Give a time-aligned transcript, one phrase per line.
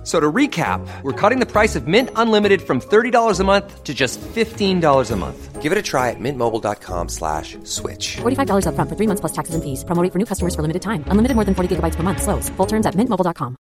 [0.00, 3.84] F- So to recap, we're cutting the price of Mint Unlimited from $30 a month
[3.84, 5.60] to just $15 a month.
[5.60, 8.16] Give it a try at mintmobile.com slash switch.
[8.22, 9.84] $45 upfront for three months plus taxes and fees.
[9.84, 11.04] Promo rate for new customers for limited time.
[11.08, 12.22] Unlimited more than 40 gigabytes per month.
[12.22, 12.48] Slows.
[12.56, 13.56] Full terms at mintmobile.com.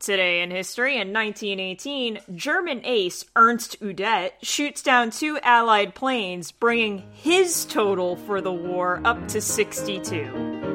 [0.00, 7.04] Today in history, in 1918, German ace Ernst Udet shoots down two Allied planes, bringing
[7.12, 10.69] his total for the war up to 62.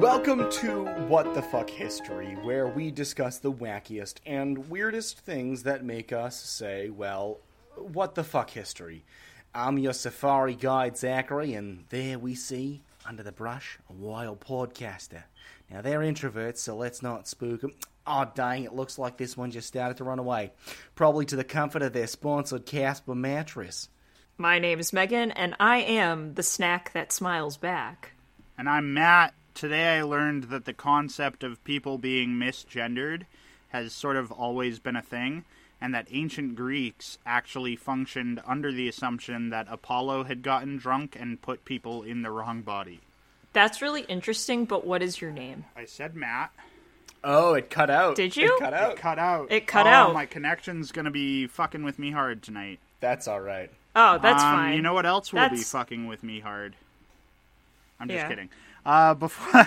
[0.00, 5.84] Welcome to What the Fuck History, where we discuss the wackiest and weirdest things that
[5.84, 7.38] make us say, well,
[7.76, 9.04] what the fuck history.
[9.54, 15.22] I'm your safari guide, Zachary, and there we see, under the brush, a wild podcaster.
[15.70, 17.72] Now, they're introverts, so let's not spook them.
[18.04, 20.52] Oh, dang, it looks like this one just started to run away.
[20.96, 23.88] Probably to the comfort of their sponsored Casper mattress.
[24.38, 28.10] My name is Megan, and I am the snack that smiles back.
[28.58, 29.34] And I'm Matt.
[29.54, 33.22] Today I learned that the concept of people being misgendered
[33.68, 35.44] has sort of always been a thing,
[35.80, 41.40] and that ancient Greeks actually functioned under the assumption that Apollo had gotten drunk and
[41.40, 43.00] put people in the wrong body.
[43.52, 45.64] That's really interesting, but what is your name?
[45.76, 46.50] I said Matt.
[47.22, 48.16] Oh, it cut out.
[48.16, 48.56] Did you?
[48.56, 48.92] It cut out.
[48.92, 49.52] It cut out.
[49.52, 50.14] It cut oh, out.
[50.14, 52.80] My connection's gonna be fucking with me hard tonight.
[53.00, 53.70] That's alright.
[53.94, 54.74] Oh, that's Um, fine.
[54.74, 56.74] You know what else will be fucking with me hard?
[58.00, 58.28] I'm just Yeah.
[58.28, 58.48] kidding.
[58.84, 59.66] Uh, before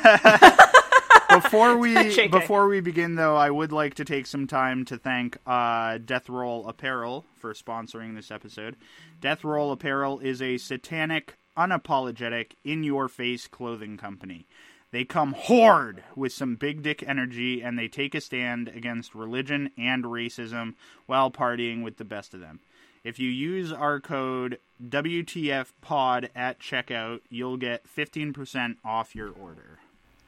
[1.42, 5.38] before we before we begin, though, I would like to take some time to thank
[5.46, 8.76] uh, Death Roll Apparel for sponsoring this episode.
[9.20, 14.48] Death Roll Apparel is a satanic, unapologetic, in-your-face clothing company.
[14.92, 19.72] They come hard with some big dick energy, and they take a stand against religion
[19.78, 20.76] and racism
[21.08, 22.62] while partying with the best of them.
[23.08, 29.80] If you use our code WTFPOD at checkout, you'll get 15% off your order.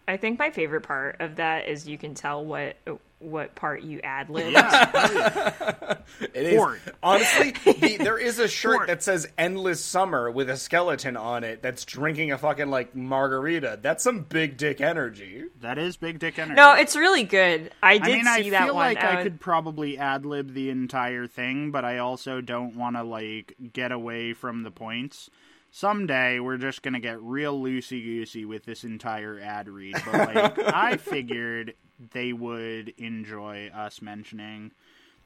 [0.09, 2.75] I think my favorite part of that is you can tell what
[3.19, 4.53] what part you ad lib.
[6.33, 6.81] It is Horde.
[7.03, 7.51] honestly.
[7.51, 8.89] The, there is a shirt Horde.
[8.89, 13.79] that says "Endless Summer" with a skeleton on it that's drinking a fucking like margarita.
[13.81, 15.43] That's some big dick energy.
[15.61, 16.55] That is big dick energy.
[16.55, 17.71] No, it's really good.
[17.83, 18.85] I did I mean, see I that feel one.
[18.87, 22.95] like I would- could probably ad lib the entire thing, but I also don't want
[22.95, 25.29] to like get away from the points.
[25.71, 30.59] Someday we're just gonna get real loosey goosey with this entire ad read, but like
[30.73, 31.75] I figured
[32.11, 34.71] they would enjoy us mentioning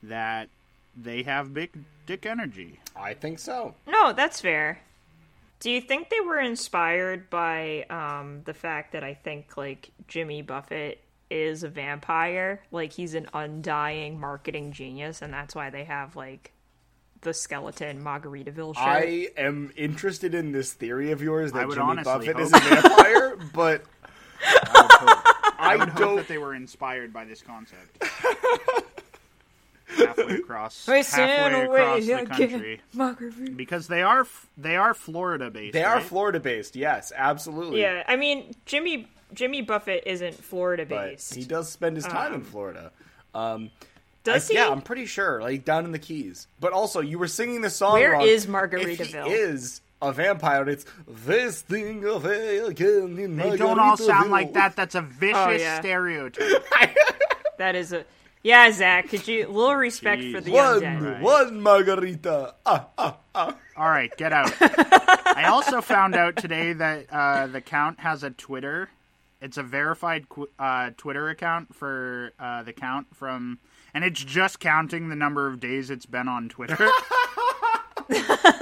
[0.02, 0.50] that
[0.96, 1.72] they have big
[2.06, 2.80] dick energy.
[2.96, 3.76] I think so.
[3.88, 4.82] No, that's fair.
[5.60, 10.42] Do you think they were inspired by um, the fact that I think like Jimmy
[10.42, 11.00] Buffett
[11.30, 12.62] is a vampire?
[12.72, 16.52] Like he's an undying marketing genius, and that's why they have like
[17.24, 18.84] the skeleton Margaritaville shirt.
[18.84, 22.60] I am interested in this theory of yours that would Jimmy Buffett hope- is a
[22.60, 23.84] vampire, but
[24.46, 25.24] I
[25.60, 26.16] I would hope don't.
[26.18, 28.04] that they were inspired by this concept.
[29.98, 33.52] halfway across, We halfway across the country, Margarita.
[33.52, 34.26] because they are
[34.58, 35.74] they are Florida based.
[35.74, 36.02] They are?
[36.02, 36.76] Florida based.
[36.76, 37.82] Yes, absolutely.
[37.82, 41.34] Yeah, I mean Jimmy Jimmy Buffett isn't Florida based.
[41.36, 42.92] he does spend his time in Florida.
[43.34, 43.72] Um,
[44.24, 44.60] Does I- he?
[44.60, 46.48] Yeah, I'm pretty sure, like down in the Keys.
[46.60, 47.94] But also, you were singing the song.
[47.94, 48.22] Where wrong.
[48.28, 49.26] is If Margaritaville?
[49.28, 50.68] he is a vampire.
[50.70, 54.76] It's this thing of again in They don't all sound like that.
[54.76, 55.80] That's a vicious Oh, yeah.
[55.80, 56.66] stereotype.
[57.58, 58.04] That is a
[58.42, 59.08] yeah, Zach.
[59.10, 61.22] Could you a little respect for the One, undead?
[61.22, 62.56] one margarita.
[62.66, 63.56] Ah, ah, ah.
[63.78, 64.52] All right, get out.
[64.62, 68.90] I also found out today that uh, the count has a Twitter.
[69.40, 70.26] It's a verified
[70.60, 73.60] uh, Twitter account for uh, the count from,
[73.94, 76.90] and it's just counting the number of days it's been on Twitter.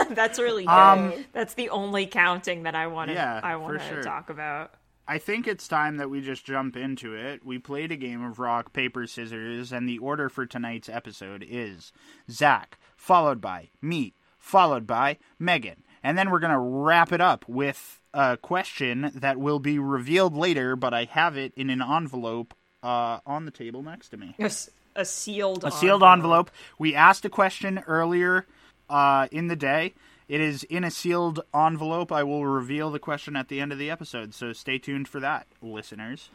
[0.10, 0.70] That's really good.
[0.72, 4.04] Um, That's the only counting that I want to Yeah, I want for to sure.
[4.04, 4.74] talk about.
[5.08, 7.44] I think it's time that we just jump into it.
[7.46, 11.92] We played a game of rock, paper, scissors, and the order for tonight's episode is
[12.30, 15.84] Zach, followed by me, followed by Megan.
[16.04, 20.36] And then we're going to wrap it up with a question that will be revealed
[20.36, 22.54] later, but I have it in an envelope
[22.84, 24.36] uh, on the table next to me.
[24.40, 26.52] A, s- a sealed A sealed envelope.
[26.78, 28.46] We asked a question earlier
[28.90, 29.94] uh, in the day.
[30.28, 32.12] It is in a sealed envelope.
[32.12, 35.20] I will reveal the question at the end of the episode, so stay tuned for
[35.20, 36.30] that, listeners.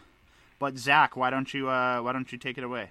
[0.58, 2.90] But Zach, why don't you uh, why don't you take it away?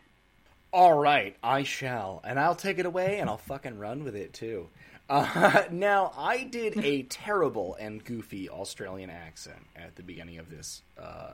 [0.74, 4.34] All right, I shall, and I'll take it away, and I'll fucking run with it
[4.34, 4.68] too.
[5.08, 10.82] Uh, now, I did a terrible and goofy Australian accent at the beginning of this
[11.00, 11.34] uh,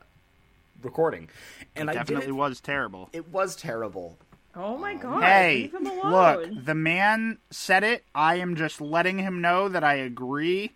[0.82, 1.30] recording,
[1.76, 3.10] and I Definitely was terrible.
[3.14, 4.18] it was terrible.
[4.56, 5.24] Oh my god!
[5.24, 6.12] Hey, leave him alone.
[6.54, 8.04] look, the man said it.
[8.14, 10.72] I am just letting him know that I agree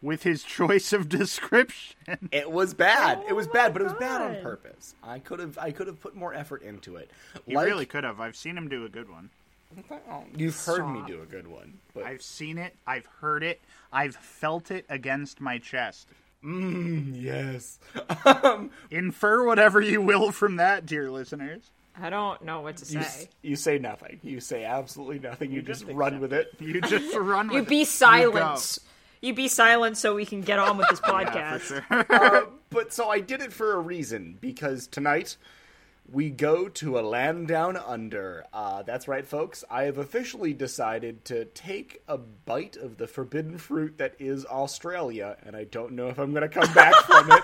[0.00, 2.28] with his choice of description.
[2.32, 3.20] It was bad.
[3.22, 4.94] Oh it was oh my bad, but it was bad on purpose.
[5.04, 7.10] I could have I could have put more effort into it.
[7.46, 8.20] You Like- really could have.
[8.20, 9.30] I've seen him do a good one.
[10.36, 12.74] You've heard me do a good one, but I've seen it.
[12.86, 13.60] I've heard it.
[13.92, 16.08] I've felt it against my chest.
[16.42, 17.78] Yes.
[18.90, 21.70] Infer whatever you will from that, dear listeners.
[22.00, 23.06] I don't know what to You, say.
[23.22, 24.18] s- you say nothing.
[24.22, 25.52] You say absolutely nothing.
[25.52, 26.48] You, just run with it.
[26.60, 27.68] You just run with You it.
[27.68, 27.84] be go.
[27.84, 28.78] silent.
[29.20, 31.60] You be silent so we can get on with this podcast.
[31.60, 32.06] For sure.
[32.08, 35.36] Uh, but so I did it for a reason because tonight
[36.10, 38.44] we go to a land down under.
[38.52, 39.64] Uh, that's right, folks.
[39.70, 45.36] I have officially decided to take a bite of the forbidden fruit that is Australia,
[45.44, 47.42] and I don't know if I'm going to come back from it.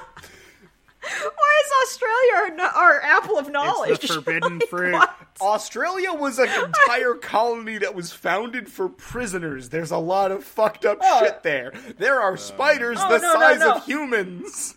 [1.00, 3.90] Why is Australia our, our apple of knowledge?
[3.93, 4.93] It's the forbidden Like, fruit.
[4.93, 5.14] what?
[5.40, 9.69] Australia was an entire colony that was founded for prisoners.
[9.69, 11.72] There's a lot of fucked up shit there.
[11.96, 13.72] There are spiders Oh, the no, no, size no.
[13.75, 14.76] of humans.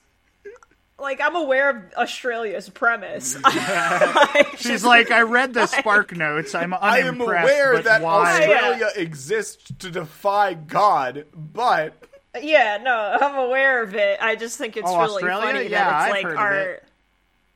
[1.02, 3.36] Like I'm aware of Australia's premise.
[3.44, 6.54] I She's just- like, I read the Spark Notes.
[6.56, 8.32] I'm I am aware but that why?
[8.40, 11.94] Australia exists to defy God, but
[12.42, 14.20] yeah, no, I'm aware of it.
[14.22, 15.46] I just think it's Oh, really Australia?
[15.54, 16.60] funny Yeah, that it's I've like heard of our.
[16.62, 16.84] it.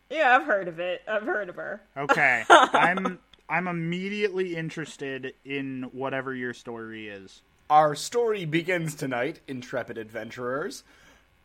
[0.10, 1.02] Yeah, I've heard of it.
[1.08, 1.82] I've heard of her.
[1.96, 7.42] Okay, I'm I'm immediately interested in whatever your story is.
[7.70, 10.84] our story begins tonight, intrepid adventurers,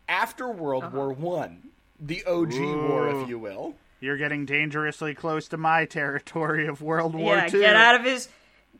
[0.08, 0.96] after World Uh-huh.
[0.96, 1.68] War One,
[2.00, 2.54] the OG
[2.88, 3.74] war, if you will.
[4.00, 7.60] You're getting dangerously close to my territory of World War yeah, II.
[7.60, 8.28] get out of his.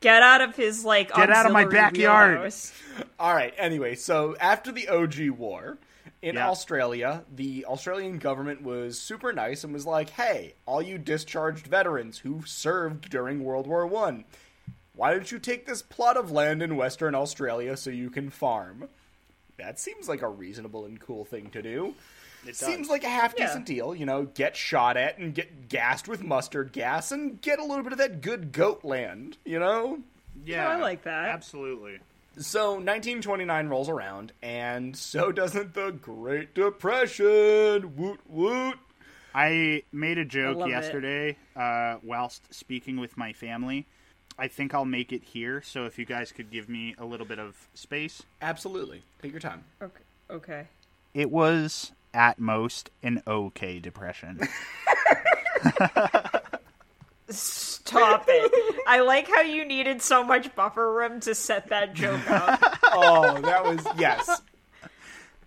[0.00, 1.12] Get out of his like.
[1.14, 2.37] Get out of my backyard.
[2.37, 2.72] wheelhouse.
[3.19, 3.52] All right.
[3.58, 5.76] Anyway, so after the OG war
[6.22, 6.49] in Yeah.
[6.49, 12.19] Australia, the Australian government was super nice and was like, "Hey, all you discharged veterans
[12.20, 14.25] who served during World War One,
[14.94, 18.88] why don't you take this plot of land in Western Australia so you can farm?"
[19.58, 21.94] That seems like a reasonable and cool thing to do.
[22.46, 26.08] It seems like a half decent deal, you know, get shot at and get gassed
[26.08, 30.00] with mustard gas and get a little bit of that good goat land, you know?
[30.44, 31.26] Yeah, I like that.
[31.26, 31.98] Absolutely.
[32.38, 37.96] So 1929 rolls around, and so doesn't the Great Depression.
[37.96, 38.78] Woot woot.
[39.34, 43.86] I made a joke yesterday uh, whilst speaking with my family.
[44.38, 45.60] I think I'll make it here.
[45.62, 49.02] So if you guys could give me a little bit of space, Absolutely.
[49.20, 49.64] Take your time.
[49.82, 50.00] Okay.
[50.31, 50.66] Okay.
[51.12, 54.40] it was at most an okay depression.
[57.28, 58.80] Stop it.
[58.88, 62.60] I like how you needed so much buffer room to set that joke up.
[62.92, 64.42] Oh, that was yes.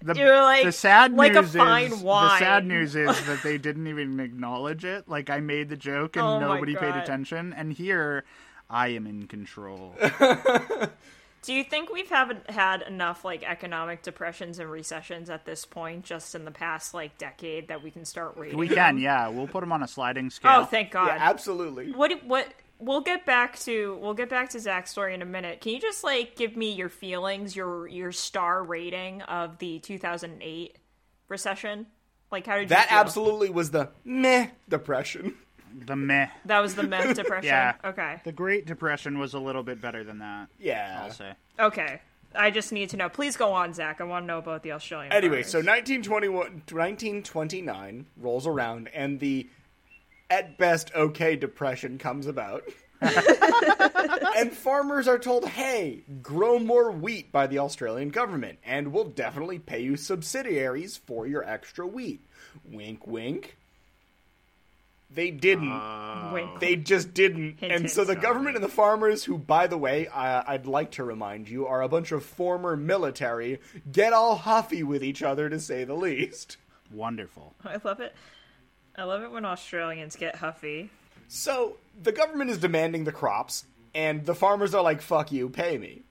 [0.01, 3.43] The, You're like- the sad like a news fine is the sad news is that
[3.43, 5.09] they didn't even acknowledge it.
[5.09, 8.23] Like I made the joke and Oh nobody paid attention, and here
[8.69, 9.93] I am in control.
[11.43, 16.05] Do you think we've haven't had enough like economic depressions and recessions at this point,
[16.05, 18.57] just in the past like decade, that we can start rating?
[18.57, 18.75] we them?
[18.75, 19.27] can, yeah.
[19.27, 20.59] We'll put them on a sliding oh, scale.
[20.61, 21.07] Oh, thank God.
[21.07, 21.91] Yeah, absolutely.
[21.91, 22.11] what?
[22.25, 22.47] What?
[22.79, 25.61] We'll get back to we'll get back to Zach's story in a minute.
[25.61, 30.77] Can you just like give me your feelings, your your star rating of the 2008
[31.29, 31.85] recession?
[32.31, 32.97] Like, how did you That feel?
[32.97, 35.35] absolutely was the meh depression.
[35.73, 36.27] The meh.
[36.45, 37.47] That was the meth depression.
[37.47, 37.75] Yeah.
[37.83, 38.21] Okay.
[38.23, 40.47] The Great Depression was a little bit better than that.
[40.59, 41.01] Yeah.
[41.03, 41.33] I'll say.
[41.59, 42.01] Okay.
[42.35, 43.09] I just need to know.
[43.09, 44.01] Please go on, Zach.
[44.01, 45.13] I want to know about the Australian.
[45.13, 45.51] Anyway, farmers.
[45.51, 46.35] so 1921,
[46.71, 49.47] 1929 rolls around, and the
[50.29, 52.63] at best okay depression comes about.
[54.37, 59.59] and farmers are told, hey, grow more wheat by the Australian government, and we'll definitely
[59.59, 62.25] pay you subsidiaries for your extra wheat.
[62.65, 63.57] Wink, wink.
[65.13, 65.71] They didn't.
[65.71, 66.31] Oh.
[66.33, 66.59] Wink.
[66.59, 67.57] They just didn't.
[67.59, 68.15] Hint, and so hint.
[68.15, 71.67] the government and the farmers, who, by the way, I, I'd like to remind you,
[71.67, 73.59] are a bunch of former military,
[73.91, 76.57] get all huffy with each other, to say the least.
[76.91, 77.53] Wonderful.
[77.63, 78.15] I love it.
[78.95, 80.89] I love it when Australians get huffy.
[81.27, 83.65] So the government is demanding the crops,
[83.95, 86.03] and the farmers are like, fuck you, pay me.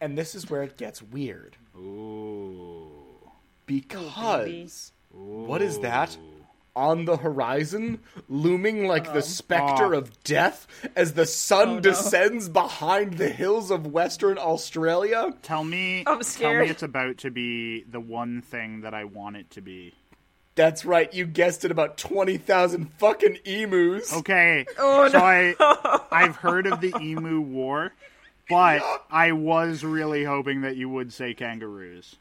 [0.00, 1.56] And this is where it gets weird.
[1.76, 2.90] Ooh.
[3.66, 4.92] Because.
[5.10, 6.16] what is that?
[6.76, 9.98] On the horizon, looming like the specter Oh.
[9.98, 10.66] of death
[10.96, 15.32] as the sun descends behind the hills of Western Australia.
[15.42, 19.36] Tell me, I'm tell me it's about to be the one thing that I want
[19.36, 19.94] it to be.
[20.56, 24.12] That's right, you guessed it about 20,000 fucking emus.
[24.12, 24.66] Okay.
[24.76, 25.54] Oh, so I
[26.10, 27.92] I've heard of the Emu War.
[28.48, 32.16] but I was really hoping that you would say kangaroos.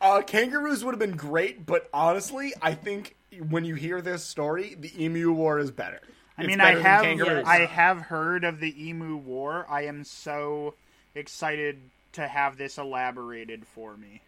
[0.00, 3.16] Uh, kangaroos would have been great, but honestly, I think
[3.48, 6.00] when you hear this story, the emu war is better.
[6.36, 7.46] I mean, I better than have.
[7.46, 9.66] I have heard of the emu war.
[9.68, 10.74] I am so
[11.14, 11.78] excited
[12.12, 14.22] to have this elaborated for me.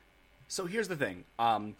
[0.49, 1.25] So here's the thing.
[1.38, 1.76] Um,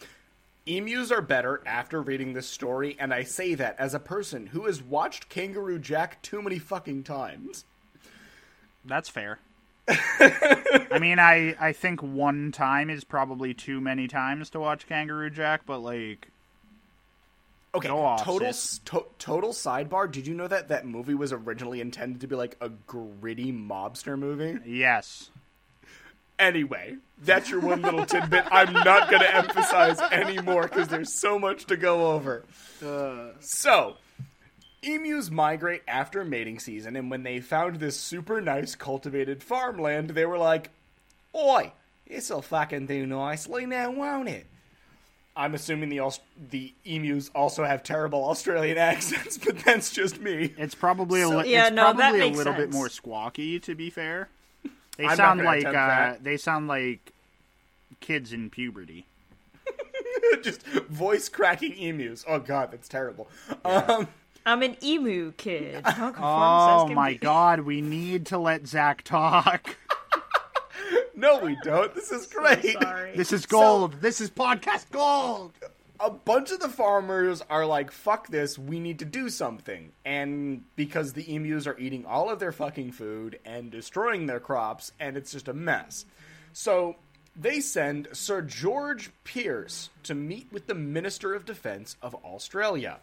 [0.67, 4.67] emus are better after reading this story, and I say that as a person who
[4.67, 7.65] has watched Kangaroo Jack too many fucking times.
[8.85, 9.41] That's fair.
[9.89, 15.31] I mean, I I think one time is probably too many times to watch Kangaroo
[15.31, 16.29] Jack, but like
[17.75, 20.11] Okay, off, total to- total sidebar.
[20.11, 24.19] Did you know that that movie was originally intended to be like a gritty mobster
[24.19, 24.59] movie?
[24.67, 25.31] yes.
[26.39, 28.45] Anyway, that's your one little tidbit.
[28.51, 32.45] I'm not going to emphasize anymore because there's so much to go over.
[33.41, 33.97] So,
[34.83, 40.25] emus migrate after mating season, and when they found this super nice cultivated farmland, they
[40.25, 40.71] were like,
[41.37, 41.73] Oi,
[42.09, 44.47] this'll fucking do nicely now, won't it?
[45.41, 46.21] I'm assuming the Aus-
[46.51, 50.53] the emus also have terrible Australian accents, but that's just me.
[50.59, 52.89] It's probably a So- li- Yeah, it's no, that probably a makes little bit more
[52.89, 54.29] squawky to be fair.
[54.99, 57.13] They I'm sound like uh, they sound like
[58.01, 59.07] kids in puberty.
[60.43, 62.25] just voice cracking emus.
[62.29, 63.29] Oh god, that's terrible.
[63.65, 64.09] Um,
[64.45, 65.87] I'm an emu kid.
[65.87, 67.19] How Oh my be.
[67.19, 69.77] god, we need to let Zach talk.
[71.21, 71.95] no, we don't.
[71.95, 72.73] This is great.
[72.81, 73.17] Sorry.
[73.17, 74.01] This is gold.
[74.01, 75.53] this is podcast gold.
[76.01, 79.93] a bunch of the farmers are like, fuck this, we need to do something.
[80.05, 84.93] And because the emus are eating all of their fucking food and destroying their crops,
[84.99, 86.07] and it's just a mess.
[86.55, 86.97] So
[87.37, 92.99] they send Sir George Pearce to meet with the Minister of Defense of Australia.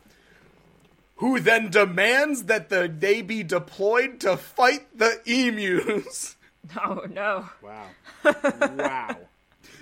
[1.17, 6.35] Who then demands that the, they be deployed to fight the emus.
[6.77, 7.49] Oh no.
[7.61, 7.87] Wow.
[8.23, 9.17] wow.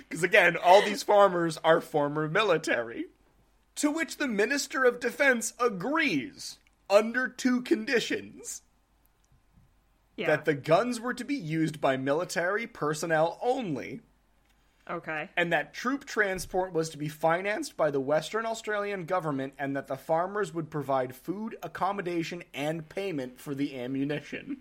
[0.08, 3.06] Because again, all these farmers are former military.
[3.76, 8.62] To which the Minister of Defense agrees under two conditions
[10.16, 10.28] Yeah.
[10.28, 14.00] that the guns were to be used by military personnel only,
[14.88, 15.28] okay.
[15.36, 19.88] and that troop transport was to be financed by the Western Australian government, and that
[19.88, 24.58] the farmers would provide food, accommodation, and payment for the ammunition.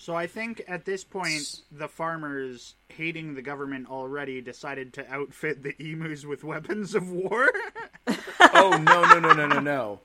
[0.00, 5.62] So I think at this point, the farmers, hating the government already, decided to outfit
[5.62, 7.50] the emus with weapons of war.
[8.54, 10.00] oh no no no no no no!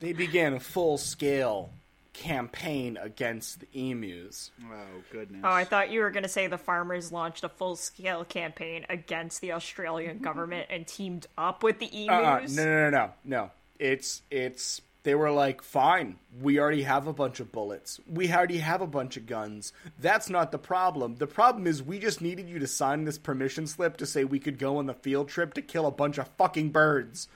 [0.00, 1.70] They began a full scale
[2.12, 4.50] campaign against the emus.
[4.70, 5.40] oh goodness.
[5.42, 8.84] Oh, I thought you were going to say the farmers launched a full scale campaign
[8.90, 12.40] against the Australian government and teamed up with the uh-uh.
[12.40, 12.58] emus.
[12.58, 12.64] Uh-uh.
[12.66, 13.50] No, no, no, no, no.
[13.78, 14.82] It's it's.
[15.04, 18.00] They were like, fine, we already have a bunch of bullets.
[18.08, 19.74] We already have a bunch of guns.
[19.98, 21.16] That's not the problem.
[21.16, 24.38] The problem is we just needed you to sign this permission slip to say we
[24.38, 27.28] could go on the field trip to kill a bunch of fucking birds.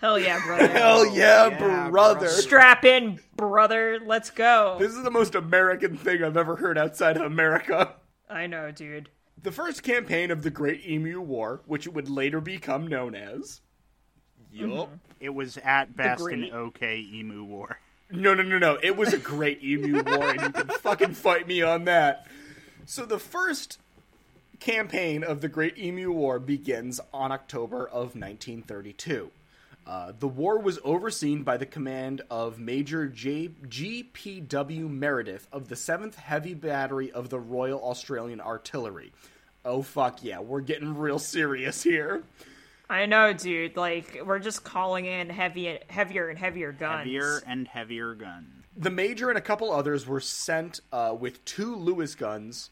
[0.00, 0.66] Hell yeah, brother.
[0.66, 1.90] Hell oh, yeah, yeah, brother.
[1.92, 2.28] brother.
[2.28, 4.00] Strap in, brother.
[4.04, 4.76] Let's go.
[4.80, 7.94] This is the most American thing I've ever heard outside of America.
[8.28, 9.10] I know, dude.
[9.40, 13.60] The first campaign of the Great Emu War, which it would later become known as.
[14.50, 14.68] Yup.
[14.68, 14.94] Mm-hmm.
[15.22, 17.78] It was at best an okay emu war.
[18.10, 18.78] No, no, no, no.
[18.82, 22.26] It was a great emu war, and you can fucking fight me on that.
[22.84, 23.78] So the first
[24.62, 29.30] campaign of the Great Emu War begins on October of 1932.
[29.84, 34.88] Uh, the war was overseen by the command of Major J- G.P.W.
[34.88, 39.12] Meredith of the 7th Heavy Battery of the Royal Australian Artillery.
[39.64, 42.22] Oh, fuck yeah, we're getting real serious here.
[42.92, 43.74] I know, dude.
[43.74, 46.98] Like we're just calling in heavy, heavier and heavier guns.
[46.98, 48.64] Heavier and heavier gun.
[48.76, 52.68] The Major and a couple others were sent uh, with two Lewis guns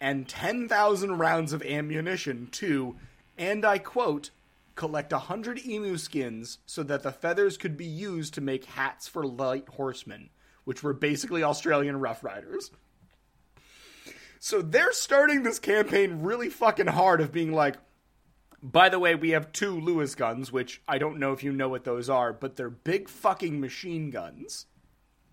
[0.00, 2.94] and 10,000 rounds of ammunition to,
[3.36, 4.30] and I quote,
[4.76, 9.08] collect a 100 emu skins so that the feathers could be used to make hats
[9.08, 10.30] for light horsemen,
[10.64, 12.70] which were basically Australian Rough Riders.
[14.38, 17.76] So they're starting this campaign really fucking hard of being like,
[18.64, 21.68] by the way, we have two Lewis guns, which I don't know if you know
[21.68, 24.66] what those are, but they're big fucking machine guns.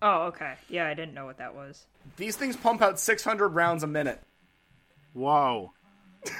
[0.02, 0.54] Oh, okay.
[0.68, 1.86] Yeah, I didn't know what that was.
[2.18, 4.20] These things pump out 600 rounds a minute.
[5.14, 5.72] Whoa.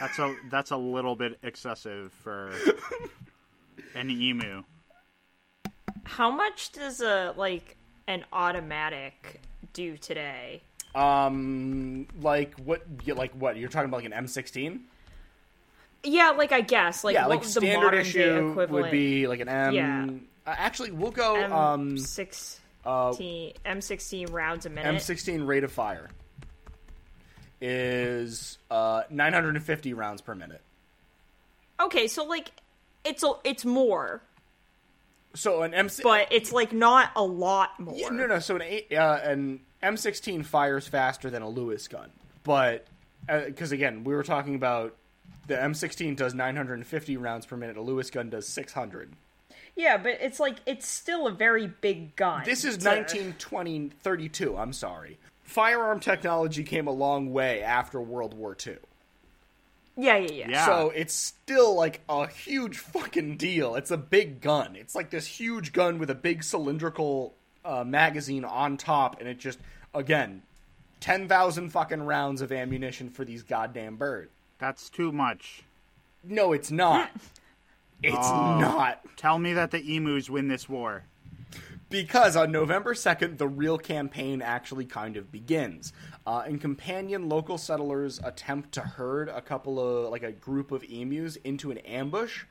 [0.01, 2.53] That's a that's a little bit excessive for
[3.95, 4.63] an emu.
[6.05, 9.41] How much does a like an automatic
[9.73, 10.63] do today?
[10.95, 12.83] Um, like what?
[13.07, 13.57] Like what?
[13.57, 14.81] You're talking about like an M16?
[16.05, 19.49] Yeah, like I guess like yeah, like the standard issue equivalent would be like an
[19.49, 19.75] M.
[19.75, 20.07] Yeah.
[20.45, 24.95] Uh, actually, we'll go M um sixteen M sixteen rounds a minute.
[24.97, 26.09] M16 rate of fire.
[27.61, 30.61] is uh, 950 rounds per minute.
[31.81, 32.51] Okay, so like
[33.05, 34.23] it's a, it's more,
[35.35, 37.95] So an MC, but it's like not a lot more.
[37.97, 38.39] Yeah, no, no.
[38.41, 38.63] So an
[38.97, 42.11] uh, an M16 fires faster than a Lewis gun,
[42.45, 42.87] but
[43.27, 44.97] because again, we were talking about
[45.47, 47.77] the M16 does 950 rounds per minute.
[47.77, 49.13] A Lewis gun does 600.
[49.75, 52.43] Yeah, but it's like it's still a very big gun.
[52.45, 54.57] This is to- 1920 32.
[54.57, 55.19] I'm sorry.
[55.43, 58.77] Firearm technology came a long way after World War II.
[59.97, 60.47] Yeah, yeah, yeah.
[60.49, 60.67] Yeah.
[60.67, 63.75] So it's still like a huge fucking deal.
[63.75, 64.77] It's a big gun.
[64.77, 67.35] It's like this huge gun with a big cylindrical
[67.65, 69.59] uh, magazine on top, and it just
[69.95, 70.43] again,
[71.01, 74.31] ten thousand fucking rounds of ammunition for these goddamn birds.
[74.63, 75.65] That's too much.
[76.23, 77.11] No, it's not.
[78.05, 78.99] It's not.
[79.17, 81.05] Tell me that the emus win this war.
[81.89, 85.93] Because on November 2nd, the real campaign actually kind of begins.
[86.27, 90.83] Uh, and companion local settlers attempt to herd a couple of, like a group of
[90.83, 92.43] emus into an ambush,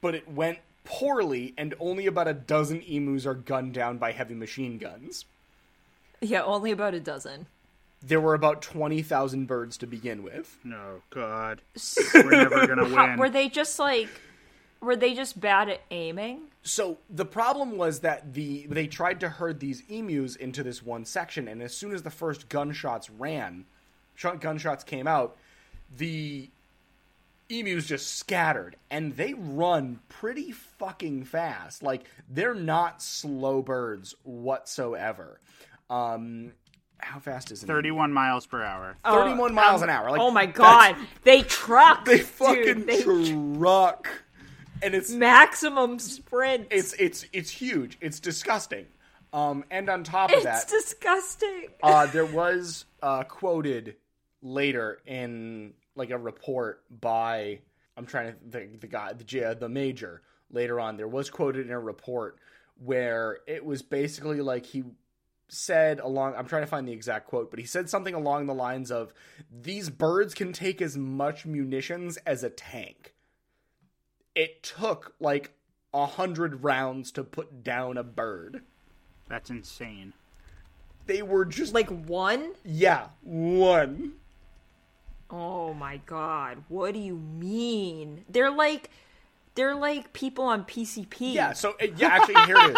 [0.00, 4.34] but it went poorly, and only about a dozen emus are gunned down by heavy
[4.34, 5.26] machine guns.
[6.22, 7.48] yeah, only about a dozen.
[8.02, 10.56] There were about 20,000 birds to begin with.
[10.64, 11.60] No, God.
[12.14, 13.18] We're never gonna How- win.
[13.18, 14.08] were they just like
[14.80, 16.40] were they just bad at aiming?
[16.62, 21.04] So the problem was that the they tried to herd these emus into this one
[21.04, 23.66] section, and as soon as the first gunshots ran,
[24.40, 25.36] gunshots came out,
[25.94, 26.48] the
[27.50, 31.82] emus just scattered, and they run pretty fucking fast.
[31.82, 35.38] Like they're not slow birds whatsoever.
[35.90, 36.52] Um,
[37.02, 37.66] how fast is it?
[37.66, 38.96] 31 miles per hour.
[39.04, 40.10] 31 miles an hour.
[40.10, 42.04] Like, oh my god, they truck.
[42.04, 42.26] They dude.
[42.26, 44.08] fucking They truck,
[44.82, 46.68] and it's maximum sprint.
[46.70, 47.98] it's it's it's huge.
[48.00, 48.86] It's disgusting.
[49.32, 51.68] Um, and on top of It's that, It's disgusting.
[51.84, 53.94] uh, there was uh, quoted
[54.42, 57.60] later in like a report by
[57.96, 60.96] I'm trying to the the guy the the major later on.
[60.96, 62.38] There was quoted in a report
[62.82, 64.82] where it was basically like he
[65.52, 68.54] said along I'm trying to find the exact quote, but he said something along the
[68.54, 69.12] lines of
[69.50, 73.14] these birds can take as much munitions as a tank.
[74.34, 75.52] It took like
[75.92, 78.62] a hundred rounds to put down a bird.
[79.28, 80.12] That's insane.
[81.06, 82.52] They were just Like one?
[82.64, 84.12] yeah, one.
[85.28, 86.64] Oh my god.
[86.68, 88.24] What do you mean?
[88.28, 88.90] They're like
[89.54, 91.34] they're like people on PCP.
[91.34, 92.76] Yeah, so uh, yeah, actually here it is.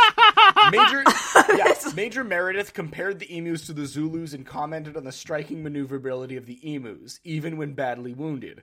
[0.70, 1.04] Major
[1.56, 6.36] yeah, Major Meredith compared the emus to the Zulus and commented on the striking maneuverability
[6.36, 8.62] of the emus, even when badly wounded.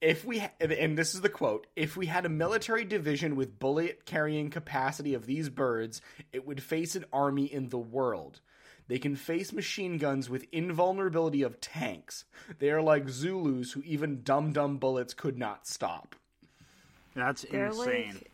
[0.00, 4.04] If we and this is the quote, if we had a military division with bullet
[4.04, 6.00] carrying capacity of these birds,
[6.32, 8.40] it would face an army in the world.
[8.88, 12.24] They can face machine guns with invulnerability of tanks.
[12.58, 16.16] They are like Zulus who even dum dum bullets could not stop.
[17.14, 18.14] That's They're insane.
[18.14, 18.30] like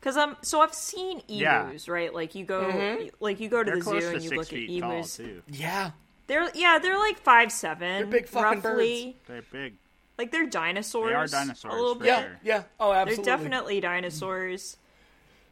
[0.00, 1.92] Cuz I'm so I've seen emus, Yeah.
[1.92, 2.14] right?
[2.14, 3.08] Like you go Mm-hmm.
[3.20, 5.20] like you go to They're the zoo to and you look at feet tall, emus.
[5.48, 5.90] Yeah.
[6.28, 7.96] They're yeah, they're like five seven.
[8.02, 9.16] They're big fucking roughly.
[9.26, 9.74] They're big.
[10.18, 11.08] Like they're dinosaurs.
[11.08, 12.06] They are dinosaurs, A little for bit.
[12.08, 12.40] Yeah, Sure.
[12.42, 12.62] yeah.
[12.80, 13.24] Oh, absolutely.
[13.24, 14.76] They're definitely dinosaurs.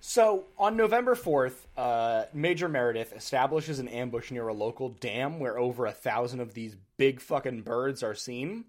[0.00, 5.58] So on November fourth, uh, Major Meredith establishes an ambush near a local dam where
[5.58, 8.64] over a thousand of these big fucking birds are seen,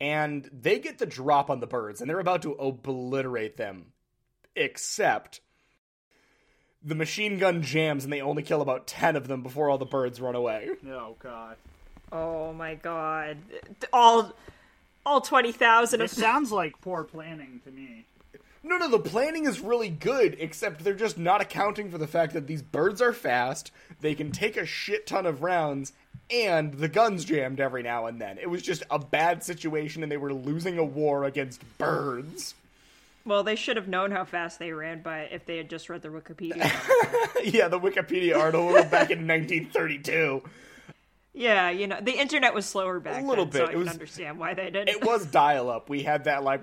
[0.00, 3.92] and they get the drop on the birds, and they're about to obliterate them.
[4.54, 5.40] Except
[6.82, 9.84] the machine gun jams, and they only kill about ten of them before all the
[9.84, 10.68] birds run away.
[10.88, 11.56] Oh God.
[12.12, 13.38] Oh my god.
[13.92, 14.32] All
[15.04, 18.06] all 20,000 It sounds like poor planning to me.
[18.64, 22.32] No, no, the planning is really good, except they're just not accounting for the fact
[22.32, 25.92] that these birds are fast, they can take a shit ton of rounds,
[26.30, 28.38] and the guns jammed every now and then.
[28.38, 32.54] It was just a bad situation, and they were losing a war against birds.
[33.24, 36.02] Well, they should have known how fast they ran by if they had just read
[36.02, 36.56] the Wikipedia.
[37.44, 40.42] yeah, the Wikipedia article back in 1932.
[41.34, 43.66] yeah, you know, the internet was slower back A little then, bit.
[43.66, 45.88] so I It was- understand why they did It was dial up.
[45.88, 46.60] We had that, like.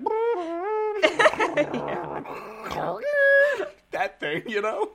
[3.90, 4.90] that thing, you know?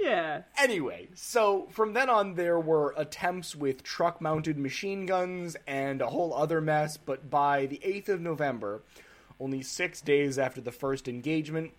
[0.00, 0.42] Yeah.
[0.58, 6.06] Anyway, so from then on, there were attempts with truck mounted machine guns and a
[6.06, 8.82] whole other mess, but by the 8th of November,
[9.38, 11.72] only six days after the first engagement,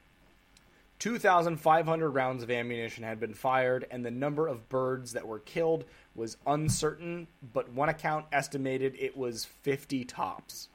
[1.00, 5.84] 2,500 rounds of ammunition had been fired, and the number of birds that were killed
[6.14, 10.68] was uncertain, but one account estimated it was 50 tops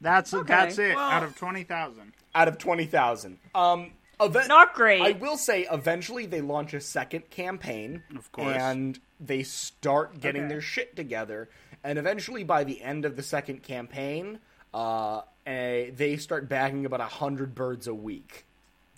[0.00, 0.94] That's that's it.
[0.94, 2.12] well- Out of twenty thousand.
[2.34, 3.38] out of 20,000.
[3.54, 5.02] Um, event- Not great.
[5.02, 8.56] I will say, eventually they launch a second campaign, Of course.
[8.56, 10.48] and they start getting Okay.
[10.48, 11.48] their shit together,
[11.84, 14.38] and eventually by the end of the second campaign,
[14.74, 18.44] uh, a, they start bagging about a hundred birds a week.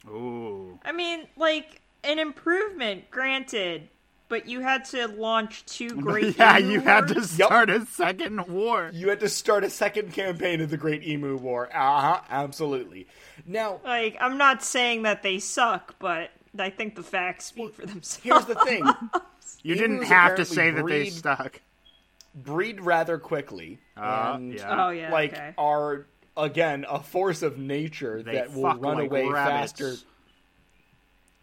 [0.07, 0.79] Ooh.
[0.85, 3.89] I mean, like an improvement, granted,
[4.29, 6.39] but you had to launch two great.
[6.39, 7.31] yeah, emu you had to wars?
[7.31, 8.91] start a second war.
[8.93, 11.69] You had to start a second campaign of the Great Emu War.
[11.75, 13.07] Uh huh, absolutely.
[13.49, 17.87] Now, Like, I'm not saying that they suck, but I think the facts speak for
[17.87, 18.21] themselves.
[18.23, 18.85] here's the thing:
[19.63, 21.61] You didn't have to apparently say that they suck.
[22.35, 24.87] breed rather quickly, Uh, and yeah.
[24.87, 25.55] Oh yeah, like okay.
[25.59, 26.07] are
[26.37, 29.73] again a force of nature They that will run like away rabbits.
[29.73, 29.95] faster.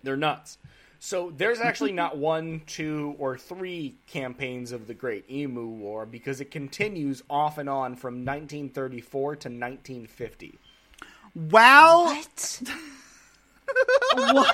[0.04, 0.58] They're nuts.
[1.00, 6.40] So there's actually not one, two, or three campaigns of the Great Emu War because
[6.42, 10.58] it continues off and on from 1934 to 1950.
[11.36, 12.08] Well,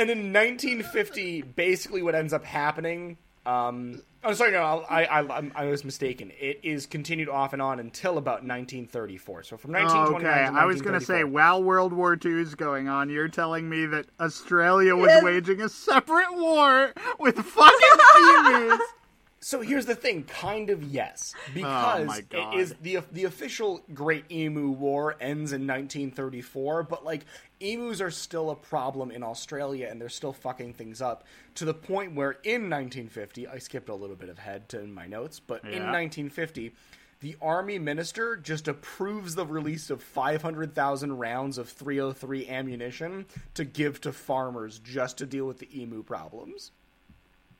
[0.00, 3.18] And in 1950, basically what ends up happening.
[3.44, 6.32] Um, I'm sorry, no, I, I, I, I was mistaken.
[6.40, 9.42] It is continued off and on until about 1934.
[9.42, 10.54] So from 1929 okay.
[10.54, 11.26] to I was gonna say, 1934.
[11.26, 15.68] while World War II is going on, you're telling me that Australia was waging a
[15.68, 18.80] separate war with fucking emus.
[19.42, 23.80] So here's the thing, kind of yes, oh because Oh it is the the official
[23.94, 27.24] Great Emu War ends in 1934, but like
[27.58, 31.24] emus are still a problem in Australia and they're still fucking things up
[31.54, 35.06] to the point where in 1950, I skipped a little bit ahead to in my
[35.06, 36.72] notes, but in 1950,
[37.20, 43.24] the army minister just approves the release of 500,000 rounds of 303 ammunition
[43.54, 46.72] to give to farmers just to deal with the emu problems.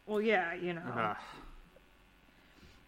[0.07, 0.83] Well, yeah, you know.
[0.95, 1.17] Ugh.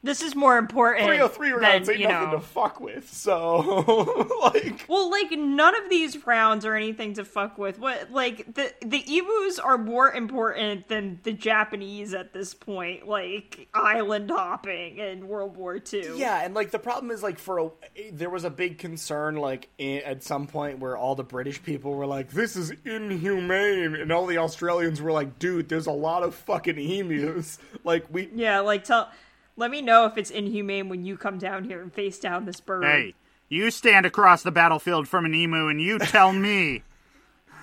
[0.05, 2.37] This is more important 303 than, ain't you nothing know.
[2.39, 3.13] to fuck with.
[3.13, 7.79] So, like, Well, like none of these rounds are anything to fuck with.
[7.79, 13.69] What like the the emus are more important than the Japanese at this point, like
[13.73, 16.19] island hopping in World War II.
[16.19, 17.71] yeah, and like the problem is like for a
[18.11, 22.07] there was a big concern like at some point where all the British people were
[22.07, 26.35] like, "This is inhumane," and all the Australians were like, "Dude, there's a lot of
[26.35, 29.11] fucking emus." Like we, Yeah, like tell
[29.57, 32.61] let me know if it's inhumane when you come down here and face down this
[32.61, 32.85] bird.
[32.85, 33.15] Hey,
[33.49, 36.83] you stand across the battlefield from an emu and you tell me.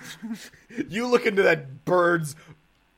[0.88, 2.34] you look into that bird's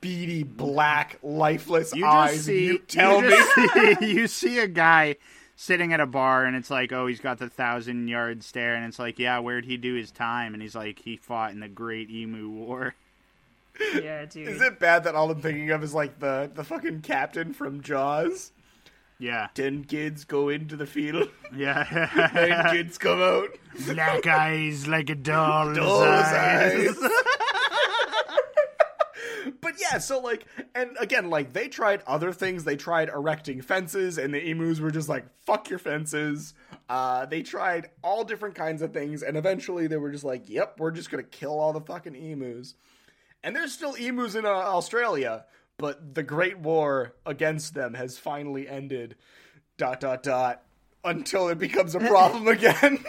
[0.00, 2.32] beady black lifeless You eyes.
[2.34, 3.94] just see, you tell you me.
[4.00, 5.16] see, you see a guy
[5.56, 8.84] sitting at a bar, and it's like, oh, he's got the thousand yard stare, and
[8.84, 10.54] it's like, yeah, where'd he do his time?
[10.54, 12.94] And he's like, he fought in the Great Emu War.
[13.94, 14.48] Yeah, dude.
[14.48, 17.80] Is it bad that all I'm thinking of is like the the fucking captain from
[17.80, 18.52] Jaws?
[19.22, 22.08] Yeah, Ten kids go into the field, yeah.
[22.34, 23.50] nine kids come out.
[23.86, 26.88] Black eyes like a doll's, Doll's eyes.
[26.88, 26.96] eyes.
[29.60, 32.64] but yeah, so like, and again, like they tried other things.
[32.64, 36.54] They tried erecting fences, and the emus were just like, "Fuck your fences."
[36.88, 40.80] Uh, they tried all different kinds of things, and eventually they were just like, "Yep,
[40.80, 42.74] we're just gonna kill all the fucking emus."
[43.44, 45.44] And there's still emus in uh, Australia,
[45.82, 49.16] but the Great War against them has finally ended.
[49.76, 50.62] Dot dot dot.
[51.04, 53.04] Until it becomes a problem again.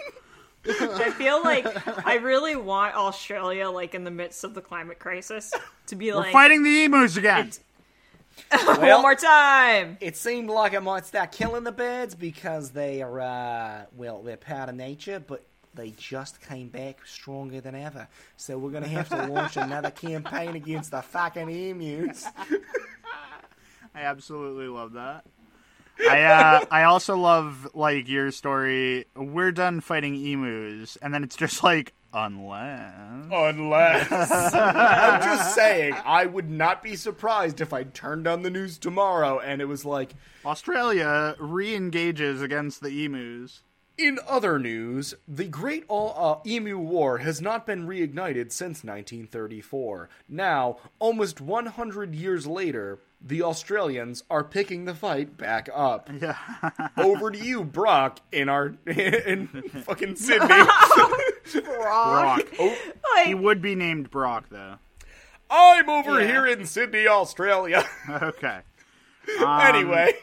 [0.68, 1.68] I feel like
[2.08, 5.54] I really want Australia, like in the midst of the climate crisis,
[5.86, 7.52] to be We're like fighting the emus again.
[8.66, 9.98] one more time.
[10.02, 14.36] It seemed like I might start killing the birds because they are, uh, well, they're
[14.36, 18.08] part of nature, but they just came back stronger than ever.
[18.38, 22.26] So we're going to have to launch another campaign against the fucking emus.
[23.96, 25.26] I absolutely love that.
[26.00, 29.06] I uh, I also love like your story.
[29.16, 33.26] We're done fighting emus, and then it's just like unless.
[33.32, 34.12] Unless.
[34.54, 39.40] I'm just saying, I would not be surprised if I turned on the news tomorrow
[39.40, 40.14] and it was like,
[40.46, 43.64] Australia re-engages against the emus.
[43.98, 50.10] In other news, the Great uh, Emu War has not been reignited since 1934.
[50.28, 56.10] Now, almost 100 years later, the Australians are picking the fight back up.
[56.20, 56.36] Yeah.
[56.98, 59.48] Over to you, Brock, in our in
[59.86, 60.48] fucking Sydney.
[61.64, 62.42] Brock.
[62.60, 62.76] Oh,
[63.26, 64.76] He would be named Brock though.
[65.50, 66.26] I'm over Yeah.
[66.28, 67.86] here in Sydney, Australia.
[68.10, 68.60] Okay.
[69.40, 70.14] anyway,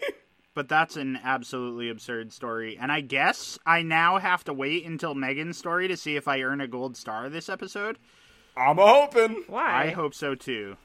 [0.55, 2.77] But that's an absolutely absurd story.
[2.81, 6.41] And I guess I now have to wait until Megan's story to see if I
[6.43, 7.99] earn a gold star this episode.
[8.57, 9.45] I'm a hoping.
[9.47, 9.85] Why?
[9.85, 10.77] I hope so too.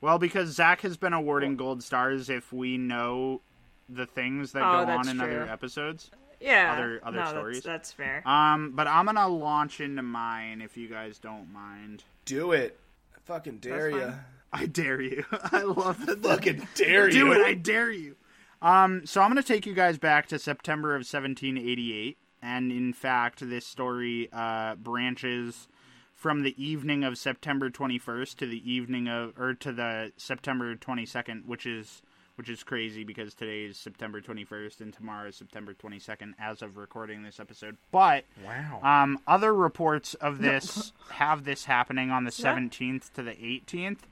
[0.00, 3.42] Well, because Zach has been awarding gold stars if we know
[3.88, 5.26] the things that Oh, go on in true.
[5.26, 6.10] other episodes.
[6.40, 6.72] yeah.
[6.74, 7.56] other- other no, stories.
[7.56, 8.22] That's, that's fair.
[8.26, 12.04] Um, but I'm gonna launch into mine if you guys don't mind.
[12.24, 12.78] Do it.
[13.14, 14.14] I fucking dare you.
[14.52, 15.24] I dare you.
[15.52, 16.22] I love that.
[16.22, 17.12] Fucking dare you.
[17.12, 17.40] Do it.
[17.44, 18.14] I dare you.
[18.62, 22.92] Um, so I'm going to take you guys back to September of 1788, and in
[22.92, 25.66] fact, this story uh, branches
[26.14, 31.46] from the evening of September 21st to the evening of, or to the September 22nd,
[31.46, 32.02] which is
[32.36, 36.78] which is crazy because today is September 21st and tomorrow is September 22nd as of
[36.78, 37.76] recording this episode.
[37.92, 38.80] But Wow.
[38.82, 44.04] um, other reports of this have this happening on the 17th to the 18th.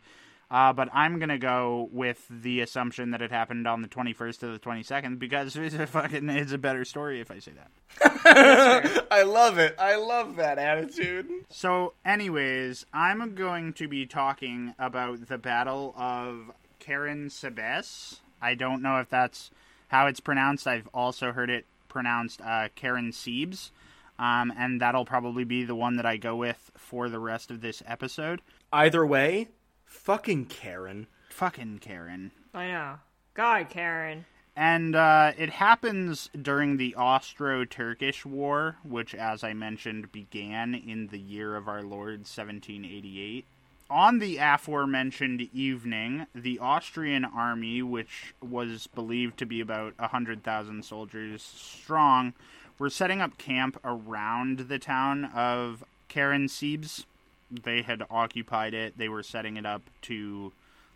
[0.50, 4.46] Uh, but I'm gonna go with the assumption that it happened on the 21st to
[4.46, 9.06] the 22nd because it's a fucking it's a better story if I say that.
[9.10, 9.74] I love it.
[9.78, 11.28] I love that attitude.
[11.50, 18.20] So, anyways, I'm going to be talking about the Battle of Karen Sebes.
[18.40, 19.50] I don't know if that's
[19.88, 20.66] how it's pronounced.
[20.66, 23.70] I've also heard it pronounced uh, Karen Siebes.
[24.18, 27.60] Um, and that'll probably be the one that I go with for the rest of
[27.60, 28.40] this episode.
[28.72, 29.48] Either way,
[29.88, 31.06] fucking Karen.
[31.30, 32.30] Fucking Karen.
[32.54, 32.94] I know.
[33.34, 34.24] God, Karen.
[34.56, 41.08] And uh, it happens during the Austro Turkish War, which, as I mentioned, began in
[41.08, 43.44] the year of our Lord 1788.
[43.90, 51.40] On the aforementioned evening, the Austrian army, which was believed to be about 100,000 soldiers
[51.42, 52.34] strong,
[52.78, 57.04] were setting up camp around the town of Karansibes.
[57.50, 60.52] They had occupied it, they were setting it up to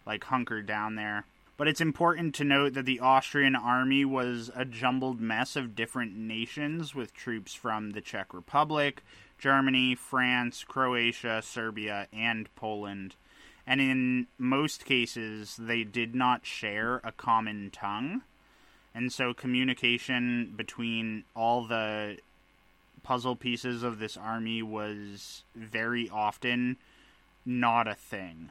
[0.07, 1.25] like hunker down there.
[1.57, 6.17] But it's important to note that the Austrian army was a jumbled mess of different
[6.17, 9.05] nations with troops from the Czech Republic,
[9.39, 13.15] Germany, France, Croatia, Serbia, and Poland.
[13.67, 18.23] And in most cases, they did not share a common tongue.
[18.95, 22.19] And so communication between all the
[23.03, 26.77] puzzle pieces of this army was very often
[27.45, 28.51] not a thing.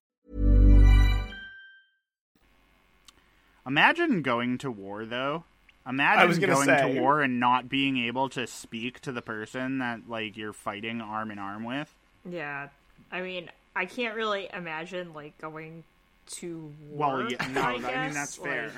[3.65, 5.43] Imagine going to war, though.
[5.87, 6.93] Imagine I was gonna say.
[6.93, 11.01] to war and not being able to speak to the person that like you're fighting
[11.01, 11.93] arm in arm with.
[12.29, 12.69] Yeah.
[13.11, 15.83] I mean, I can't really imagine, like, going
[16.27, 17.09] to war.
[17.09, 17.29] Well, war.
[17.29, 18.67] yeah, no, I, I, mean that's fair.
[18.67, 18.77] Like-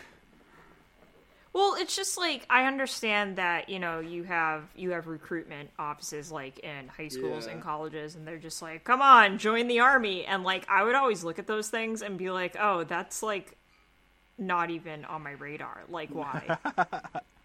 [1.52, 6.32] Well, it's just like I understand that you know you have you have recruitment offices
[6.32, 10.26] like in high schools and colleges, and they're just like, "Come on, join the army."
[10.26, 13.56] And like I would always look at those things and be like, "Oh, that's like
[14.38, 15.84] not even on my radar.
[15.90, 16.58] Like, why?"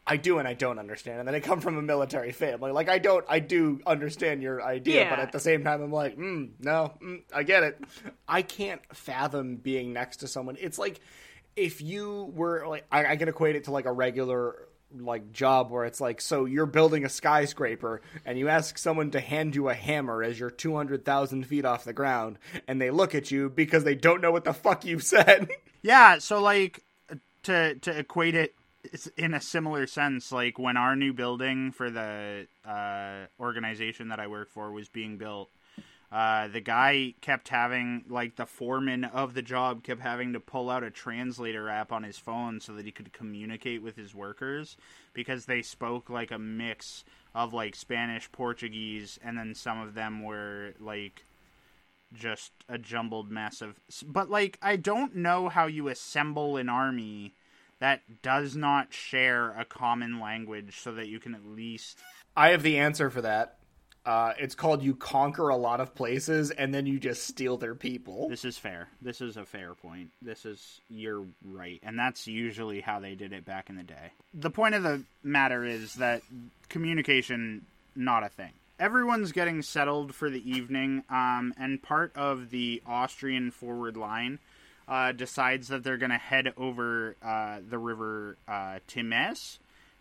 [0.08, 1.18] I do and I don't understand.
[1.18, 2.72] And then I come from a military family.
[2.72, 6.16] Like I don't, I do understand your idea, but at the same time, I'm like,
[6.16, 7.78] mm, no, mm, I get it.
[8.26, 10.56] I can't fathom being next to someone.
[10.58, 11.00] It's like
[11.56, 15.70] if you were like, I, I can equate it to like a regular like job
[15.70, 19.68] where it's like, so you're building a skyscraper and you ask someone to hand you
[19.68, 23.84] a hammer as you're 200,000 feet off the ground, and they look at you because
[23.84, 25.48] they don't know what the fuck you said.
[25.80, 26.82] Yeah, so like
[27.44, 28.54] to to equate it
[29.16, 34.26] in a similar sense, like when our new building for the uh, organization that I
[34.26, 35.50] work for was being built,
[36.10, 40.70] uh, the guy kept having like the foreman of the job kept having to pull
[40.70, 44.76] out a translator app on his phone so that he could communicate with his workers
[45.12, 50.22] because they spoke like a mix of like Spanish, Portuguese, and then some of them
[50.22, 51.24] were like
[52.14, 57.34] just a jumbled mess of but like I don't know how you assemble an army
[57.80, 61.98] that does not share a common language so that you can at least
[62.34, 63.57] I have the answer for that.
[64.08, 67.74] Uh, it's called you conquer a lot of places and then you just steal their
[67.74, 68.26] people.
[68.30, 68.88] this is fair.
[69.02, 70.08] This is a fair point.
[70.22, 71.78] This is you're right.
[71.82, 74.12] And that's usually how they did it back in the day.
[74.32, 76.22] The point of the matter is that
[76.70, 78.52] communication not a thing.
[78.80, 84.38] Everyone's getting settled for the evening, um, and part of the Austrian forward line
[84.86, 89.58] uh, decides that they're going to head over uh, the river uh, Times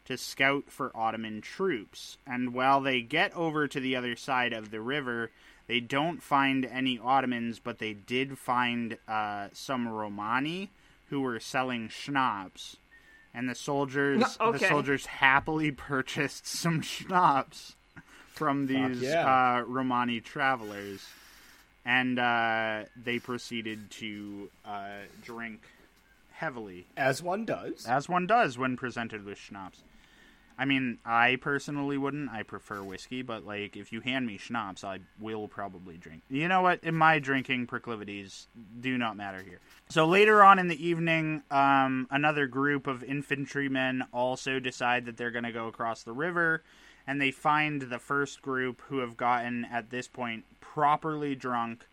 [0.07, 2.17] to scout for Ottoman troops.
[2.25, 5.31] And while they get over to the other side of the river,
[5.67, 10.69] they don't find any Ottomans, but they did find uh, some Romani
[11.09, 12.77] who were selling schnapps.
[13.33, 17.75] And the soldiers, No, the soldiers happily purchased some schnapps
[18.29, 19.57] from these yeah.
[19.57, 21.05] uh, Romani travelers,
[21.85, 24.89] and uh, they proceeded to uh,
[25.23, 25.61] drink
[26.31, 27.85] heavily, As one does.
[27.85, 29.81] as one does when presented with schnapps.
[30.59, 32.31] I mean, I personally wouldn't.
[32.31, 36.23] I prefer whiskey, but like, if you hand me schnapps, I will probably drink.
[36.29, 36.83] You know what?
[36.83, 38.47] In my drinking proclivities,
[38.79, 39.59] do not matter here.
[39.89, 45.31] So later on in the evening, um, another group of infantrymen also decide that they're
[45.31, 46.63] going to go across the river,
[47.05, 51.85] and they find the first group who have gotten at this point properly drunk,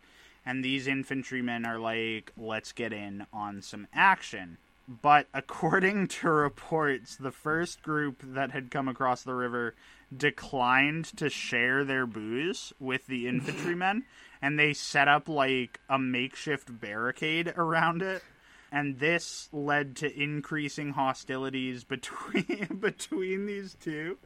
[0.43, 7.15] and these infantrymen are like, "Let's get in on some action." But according to reports,
[7.15, 9.75] the first group that had come across the river
[10.15, 14.03] declined to share their booze with the infantrymen,
[14.41, 18.23] and they set up like a makeshift barricade around it.
[18.71, 24.17] And this led to increasing hostilities between between these two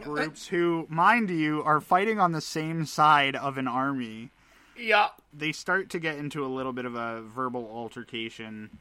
[0.00, 4.30] groups who, mind you, are fighting on the same side of an army
[4.78, 5.08] Yeah.
[5.32, 8.78] they start to get into a little bit of a verbal altercation.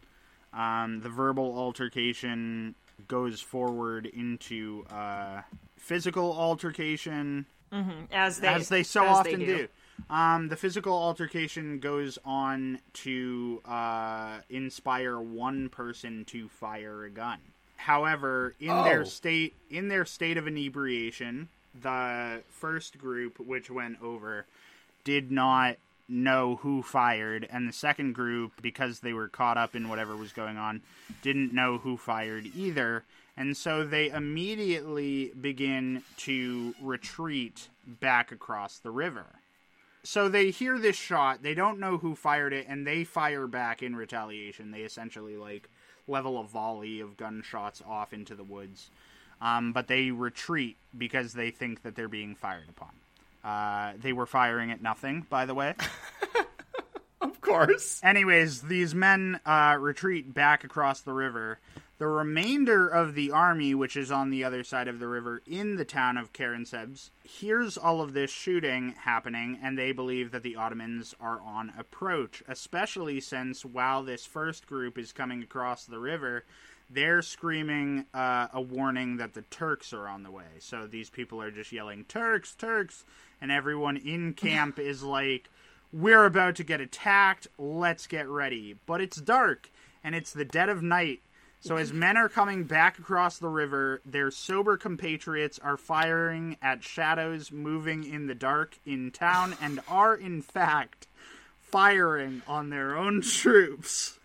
[0.54, 2.76] Um, the verbal altercation
[3.08, 5.42] goes forward into uh,
[5.78, 7.46] physical altercation,
[8.12, 9.68] as they as they so as often do.
[10.10, 17.40] Um, the physical altercation goes on to uh, inspire one person to fire a gun.
[17.78, 18.84] However, in Oh.
[18.84, 24.46] their state in their state of inebriation, the first group which went over
[25.04, 25.78] did not
[26.10, 30.32] know who fired, and the second group, because they were caught up in whatever was
[30.32, 30.82] going on,
[31.22, 33.04] didn't know who fired either.
[33.36, 39.26] And so they immediately begin to retreat back across the river.
[40.04, 43.84] So they hear this shot, they don't know who fired it, and they fire back
[43.84, 44.72] in retaliation.
[44.72, 45.70] They essentially like
[46.08, 48.90] level a volley of gunshots off into the woods.
[49.42, 52.92] Um, but they retreat because they think that they're being fired upon.
[53.48, 55.74] Uh, they were firing at nothing, by the way.
[57.20, 58.00] Of course.
[58.04, 61.60] Anyways, these men uh, retreat back across the river.
[61.98, 65.78] The remainder of the army, which is on the other side of the river in
[65.78, 70.58] the town of Karansebes, hears all of this shooting happening, and they believe that the
[70.58, 76.46] Ottomans are on approach, especially since while this first group is coming across the river,
[76.90, 80.60] they're screaming uh, a warning that the Turks are on the way.
[80.60, 83.06] So these people are just yelling, Turks, Turks,
[83.42, 85.50] and everyone in camp is like,
[85.94, 87.48] we're about to get attacked.
[87.58, 88.76] Let's get ready.
[88.86, 89.70] But it's dark
[90.04, 91.22] and it's the dead of night.
[91.60, 96.84] So as men are coming back across the river, their sober compatriots are firing at
[96.84, 101.08] shadows moving in the dark in town and are in fact
[101.60, 104.20] firing on their own troops.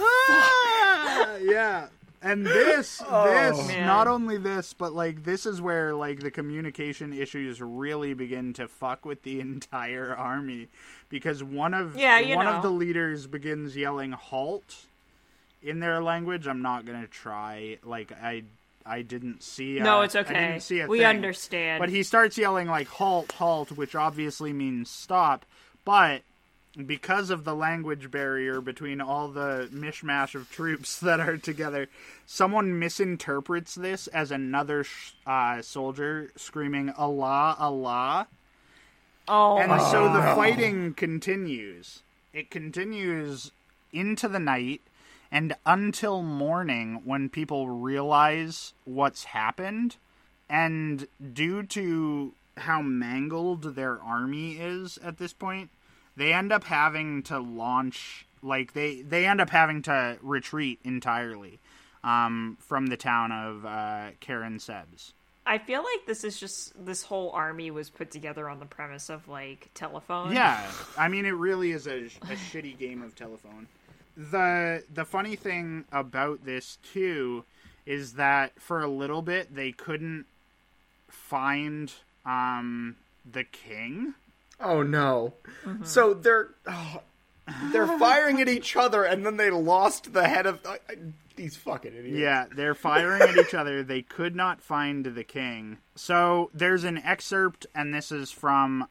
[0.00, 1.86] Ah, yeah.
[2.24, 3.86] And this, oh, this, Man.
[3.86, 8.68] not only this, but like this is where like the communication issues really begin to
[8.68, 10.68] fuck with the entire army,
[11.08, 12.52] because one of Yeah, one know.
[12.52, 14.86] of the leaders begins yelling "halt"
[15.62, 16.46] in their language.
[16.46, 17.78] I'm not gonna try.
[17.84, 18.44] Like I,
[18.86, 19.78] I didn't see.
[19.78, 20.34] A, No, it's I okay.
[20.34, 21.06] didn't see a We thing.
[21.06, 21.80] understand.
[21.80, 25.44] But he starts yelling like "halt, halt," which obviously means stop.
[25.84, 26.22] But
[26.86, 31.88] because of the language barrier between all the mishmash of troops that are together,
[32.26, 34.84] someone misinterprets this as another
[35.26, 38.28] uh, soldier screaming "Allah, Allah,"
[39.28, 42.02] Oh, and my so the fighting continues.
[42.32, 43.52] It continues
[43.92, 44.80] into the night
[45.30, 49.96] and until morning when people realize what's happened.
[50.48, 55.70] And due to how mangled their army is at this point,
[56.16, 61.60] they end up having to launch like they they end up having to retreat entirely
[62.04, 65.12] um, from the town of uh, Karansebes.
[65.44, 69.10] I feel like this is just this whole army was put together on the premise
[69.10, 70.32] of like telephone.
[70.32, 73.66] Yeah, I mean, it really is a, a shitty game of telephone.
[74.16, 77.44] the The funny thing about this too
[77.86, 80.26] is that for a little bit they couldn't
[81.08, 81.92] find
[82.24, 82.96] um
[83.30, 84.14] the king.
[84.62, 85.34] Oh no.
[85.84, 87.02] So they're oh,
[87.72, 90.60] they're firing at each other, and then they lost the head of.
[90.64, 90.76] Uh,
[91.36, 92.18] These fucking idiots.
[92.18, 93.82] Yeah, they're firing at each other.
[93.82, 95.78] They could not find the king.
[95.94, 98.86] So there's an excerpt, and this is from.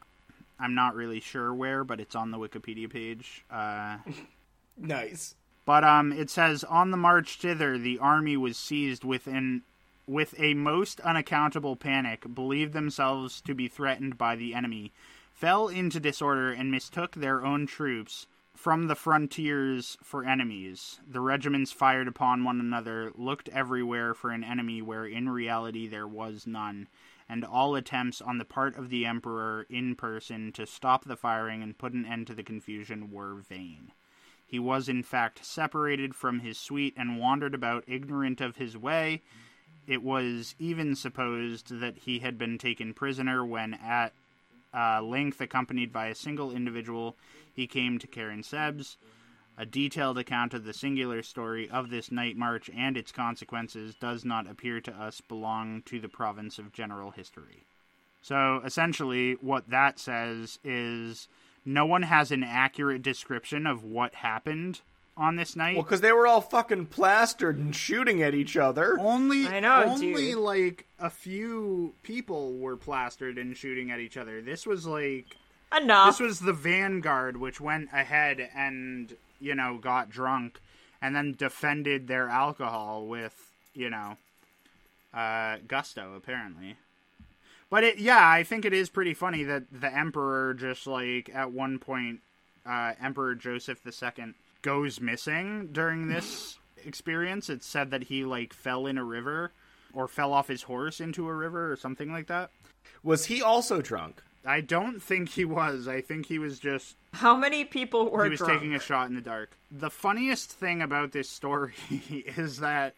[0.59, 3.45] I'm not really sure where, but it's on the Wikipedia page.
[3.49, 3.97] Uh,
[4.77, 5.35] Nice.
[5.65, 9.61] But um, it says on the march thither, the army was seized within
[10.07, 14.91] with a most unaccountable panic, believed themselves to be threatened by the enemy,
[15.41, 20.99] fell into disorder, and mistook their own troops from the frontiers for enemies.
[21.09, 26.07] The regiments fired upon one another, looked everywhere for an enemy where in reality there
[26.07, 26.87] was none,
[27.27, 31.63] and all attempts on the part of the emperor in person to stop the firing
[31.63, 33.93] and put an end to the confusion were vain.
[34.45, 39.23] He was, in fact, separated from his suite and wandered about ignorant of his way.
[39.87, 44.13] It was even supposed that he had been taken prisoner when, at
[44.73, 47.15] uh, length accompanied by a single individual,
[47.53, 48.97] he came to Karansebes.
[49.57, 54.25] A detailed account of the singular story of this night march and its consequences does
[54.25, 57.65] not appear to us belong to the province of general history.
[58.21, 61.27] So essentially, what that says is
[61.65, 64.81] no one has an accurate description of what happened
[65.17, 65.75] on this night.
[65.75, 68.97] Well, because they were all fucking plastered and shooting at each other.
[68.99, 70.37] only I know, only dude.
[70.37, 74.41] like a few people were plastered and shooting at each other.
[74.41, 75.35] This was like
[75.75, 76.07] Enough.
[76.07, 80.59] this was the vanguard which went ahead and you know got drunk
[81.01, 84.17] and then defended their alcohol with you know
[85.13, 86.75] uh, gusto apparently
[87.69, 91.51] but it yeah i think it is pretty funny that the emperor just like at
[91.51, 92.19] one point
[92.65, 98.85] uh, emperor joseph ii goes missing during this experience it's said that he like fell
[98.87, 99.51] in a river
[99.93, 102.49] or fell off his horse into a river or something like that
[103.03, 104.21] Was he also drunk?
[104.45, 108.31] i don't think he was i think he was just How many people were he
[108.31, 108.53] was drunk?
[108.53, 109.51] taking a shot in the dark.
[109.69, 111.73] The funniest thing about this story
[112.37, 112.95] is that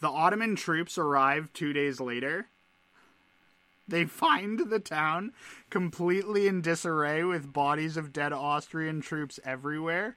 [0.00, 2.46] the Ottoman troops arrive two days later.
[3.88, 5.32] They find the town
[5.70, 10.16] completely in disarray with bodies of dead Austrian troops everywhere.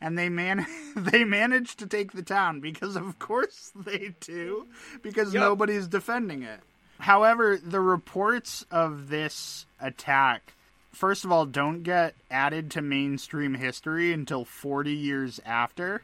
[0.00, 0.66] And they man
[0.96, 4.66] they manage to take the town because of course they do
[5.02, 5.40] because Yep.
[5.40, 6.60] nobody's defending it.
[6.98, 10.54] However, the reports of this attack
[10.96, 16.02] first of all, don't get added to mainstream history until 40 years after.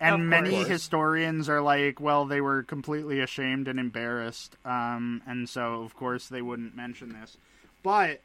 [0.00, 4.56] And many historians are like, well, they were completely ashamed and embarrassed.
[4.64, 7.38] Um, and so, of course, they wouldn't mention this.
[7.82, 8.20] But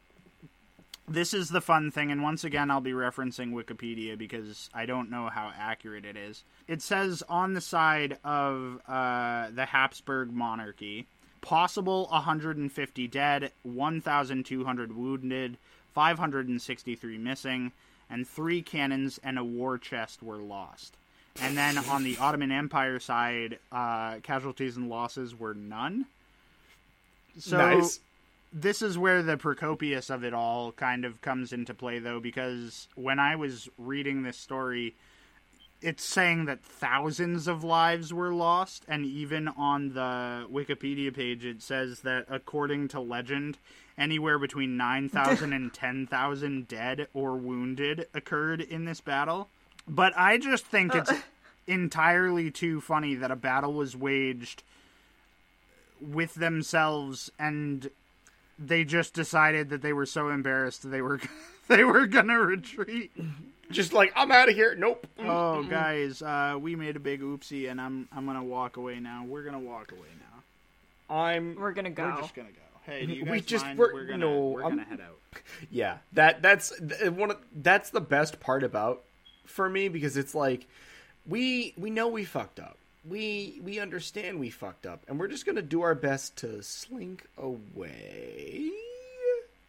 [1.08, 2.10] this is the fun thing.
[2.10, 6.44] And once again, I'll be referencing Wikipedia because I don't know how accurate it is.
[6.68, 11.06] It says on the side of uh, the Habsburg monarchy
[11.40, 15.58] possible 150 dead, 1,200 wounded,
[15.92, 17.72] 563 missing,
[18.08, 20.96] and three cannons and a war chest were lost.
[21.40, 26.06] And then on the Ottoman Empire side, uh, casualties and losses were none.
[27.38, 28.00] So nice.
[28.52, 32.88] This is where the Procopius of it all kind of comes into play, though, because
[32.94, 34.94] when I was reading this story,
[35.80, 41.62] it's saying that thousands of lives were lost, and even on the Wikipedia page, it
[41.62, 43.58] says that according to legend,
[43.96, 49.48] anywhere between 9,000 and 10,000 dead or wounded occurred in this battle.
[49.88, 51.18] But I just think it's uh.
[51.66, 54.62] entirely too funny that a battle was waged
[56.00, 57.90] with themselves and
[58.66, 61.20] they just decided that they were so embarrassed they were
[61.68, 63.10] they were gonna retreat.
[63.70, 64.74] Just like I'm out of here.
[64.74, 65.06] Nope.
[65.18, 69.24] Oh, guys, uh, we made a big oopsie, and I'm I'm gonna walk away now.
[69.26, 71.14] We're gonna walk away now.
[71.14, 71.56] I'm.
[71.56, 72.04] We're gonna go.
[72.04, 72.56] We're just gonna go.
[72.84, 73.78] Hey, do you We guys just- mind?
[73.78, 75.18] we're- We're gonna no, we're I'm- gonna head out.
[75.70, 79.02] Yeah, that that's one of that's the best part about
[79.46, 80.66] for me because it's like
[81.26, 82.76] we we know we fucked up.
[83.08, 87.26] We we understand we fucked up, and we're just gonna do our best to slink
[87.36, 88.70] away.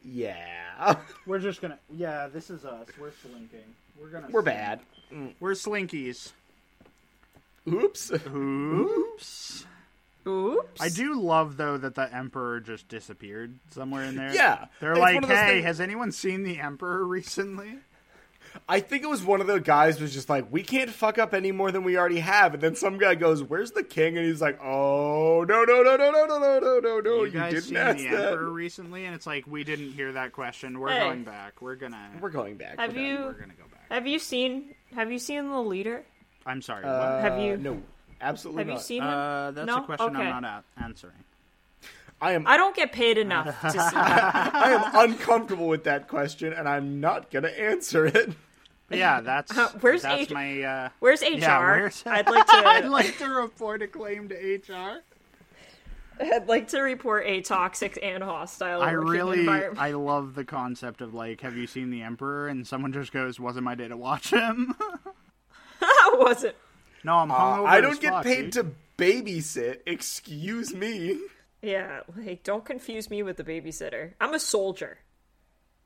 [0.06, 1.80] Yeah, We're just gonna.
[1.90, 2.88] Yeah, this is us.
[3.00, 3.60] We're slinking.
[4.00, 4.28] We're gonna.
[4.30, 4.82] we're bad.
[5.12, 5.34] Mm.
[5.40, 6.32] We're slinkies.
[7.68, 8.12] Oops.
[8.12, 9.66] Oops.
[10.28, 10.82] Oops.
[10.82, 14.34] I do love though that the emperor just disappeared somewhere in there.
[14.34, 17.76] Yeah, they're it's like, one "Hey, things- has anyone seen the emperor recently?"
[18.70, 21.34] I think it was one of the guys was just like, we can't fuck up
[21.34, 24.26] any more than we already have, and then some guy goes, "Where's the king?" And
[24.26, 27.16] he's like, "Oh no no no no no no no no no no!
[27.20, 29.06] you You, guys didn't seen ask the that." emperor recently?
[29.06, 30.80] And it's like we didn't hear that question.
[30.80, 31.00] We're Hey.
[31.00, 31.62] going back.
[31.62, 32.12] We're gonna.
[32.22, 32.80] We're going back.
[32.80, 33.88] Have you We're gonna go back.
[33.90, 36.04] have you seen have you seen the leader?
[36.46, 36.84] I'm sorry.
[36.84, 37.82] Uh, Have you- No,
[38.22, 38.74] absolutely Have not.
[38.74, 39.10] you seen him?
[39.10, 39.78] uh, that's no?
[39.78, 40.26] a question okay.
[40.30, 41.14] I'm not a- answering.
[42.24, 43.78] I am I don't get paid enough to see.
[43.78, 44.52] that.
[44.56, 48.32] I am uncomfortable with that question, and I'm not gonna answer it.
[48.90, 49.52] yeah, that's
[49.82, 51.26] where's that's H- my uh, Where's HR?
[51.38, 52.02] Yeah, where's...
[52.08, 52.56] I'd like to.
[52.56, 55.02] I'd like to report a claim to HR.
[56.22, 58.82] I'd like to report a toxic and hostile.
[58.82, 59.46] I really.
[59.50, 62.48] I love the concept of like, have you seen the Emperor?
[62.48, 64.76] And someone just goes, "Wasn't my day to watch him."
[65.82, 66.56] How was it?
[67.04, 67.64] no, I'm Uh.
[67.64, 68.54] I don't get fuck, paid dude.
[68.54, 69.80] to babysit.
[69.88, 71.20] Excuse me.
[71.64, 74.12] Yeah, like don't confuse me with the babysitter.
[74.22, 75.00] I'm a soldier.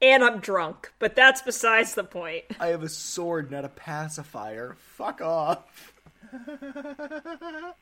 [0.01, 2.43] And I'm drunk, but that's besides the point.
[2.59, 4.75] I have a sword, not a pacifier.
[4.95, 5.93] Fuck off.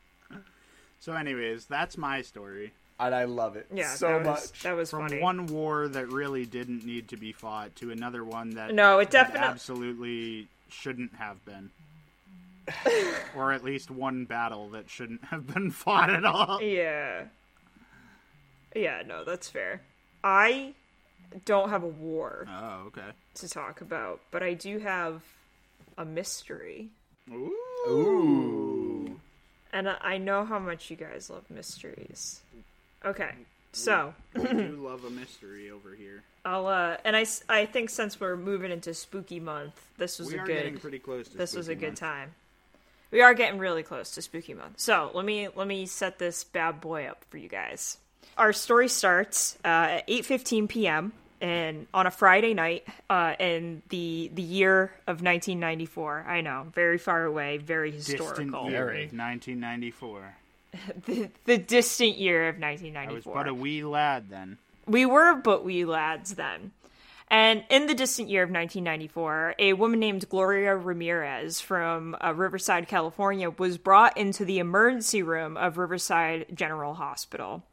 [0.98, 2.72] So, anyways, that's my story.
[2.98, 4.62] And I love it Yeah, so that was, much.
[4.62, 5.20] That was From funny.
[5.20, 9.10] one war that really didn't need to be fought to another one that No, it
[9.10, 11.70] that definite- absolutely shouldn't have been.
[13.36, 16.60] or at least one battle that shouldn't have been fought at all.
[16.62, 17.24] Yeah.
[18.76, 19.80] Yeah, no, that's fair.
[20.22, 20.74] I
[21.44, 23.10] don't have a war Oh, okay.
[23.34, 25.22] to talk about, but I do have
[25.98, 26.88] a mystery.
[27.30, 29.20] Ooh.
[29.72, 32.40] And I- I know how much you guys love mysteries.
[33.04, 33.30] Okay,
[33.72, 36.22] so We do love a mystery over here.
[36.44, 40.38] I'll uh, and I, I think since we're moving into spooky month, this was We
[40.38, 42.34] a are good getting pretty close to this was a spooky good time.
[43.10, 44.78] We are getting really close to spooky month.
[44.80, 47.98] So let me let me set this bad boy up for you guys.
[48.36, 49.68] Our story starts uh,
[49.98, 51.12] at eight fifteen p.m.
[51.40, 56.24] and on a Friday night uh, in the the year of nineteen ninety four.
[56.26, 58.36] I know, very far away, very historical.
[58.36, 59.02] Distant year, Very.
[59.06, 60.34] 1994.
[61.06, 64.58] the, the distant year of I was but a wee lad then.
[64.86, 66.72] We were but wee lads then.
[67.28, 72.86] And in the distant year of 1994, a woman named Gloria Ramirez from uh, Riverside,
[72.86, 77.64] California, was brought into the emergency room of Riverside General Hospital.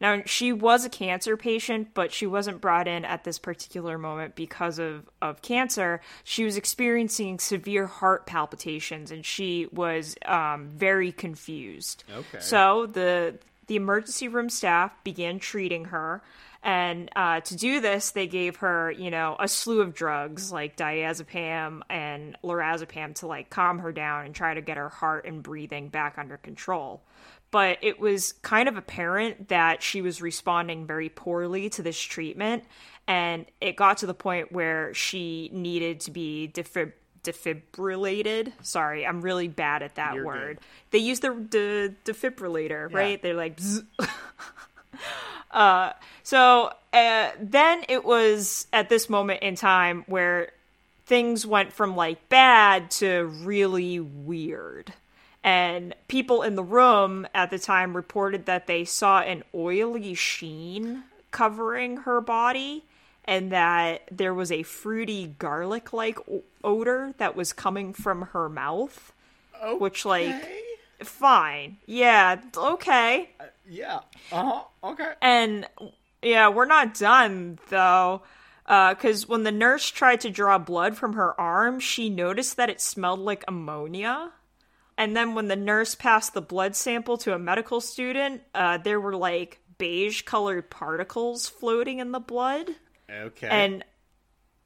[0.00, 4.34] Now, she was a cancer patient, but she wasn't brought in at this particular moment
[4.34, 6.00] because of, of cancer.
[6.22, 12.04] She was experiencing severe heart palpitations and she was um, very confused.
[12.12, 12.40] Okay.
[12.40, 16.22] So the the emergency room staff began treating her.
[16.66, 20.76] And uh, to do this, they gave her, you know, a slew of drugs like
[20.76, 25.44] diazepam and lorazepam to like calm her down and try to get her heart and
[25.44, 27.04] breathing back under control.
[27.52, 32.64] But it was kind of apparent that she was responding very poorly to this treatment.
[33.06, 38.52] And it got to the point where she needed to be defib- defibrillated.
[38.62, 40.56] Sorry i'm really bad at that You're word.
[40.56, 40.66] Good.
[40.90, 43.22] they use the, the defibrillator right?
[43.22, 43.60] They're like.
[45.50, 45.92] uh,
[46.22, 50.50] so uh, then it was at this moment in time where
[51.06, 54.92] things went from like bad to really weird.
[55.44, 61.04] And people in the room at the time reported that they saw an oily sheen
[61.30, 62.84] covering her body
[63.24, 66.18] and that there was a fruity garlic like
[66.64, 69.12] odor that was coming from her mouth
[69.78, 70.34] which like
[71.02, 71.76] fine.
[71.86, 73.30] Yeah okay
[73.68, 74.00] Yeah.
[74.32, 74.62] Uh huh.
[74.90, 75.12] Okay.
[75.20, 75.66] and
[76.22, 78.22] yeah, we're not done though.
[78.64, 82.80] Because when the nurse tried to draw blood from her arm, she noticed that it
[82.80, 84.32] smelled like ammonia.
[84.98, 88.98] And then when the nurse passed the blood sample to a medical student, uh, there
[88.98, 92.68] were like beige colored particles floating in the blood.
[93.08, 93.46] Okay.
[93.46, 93.84] And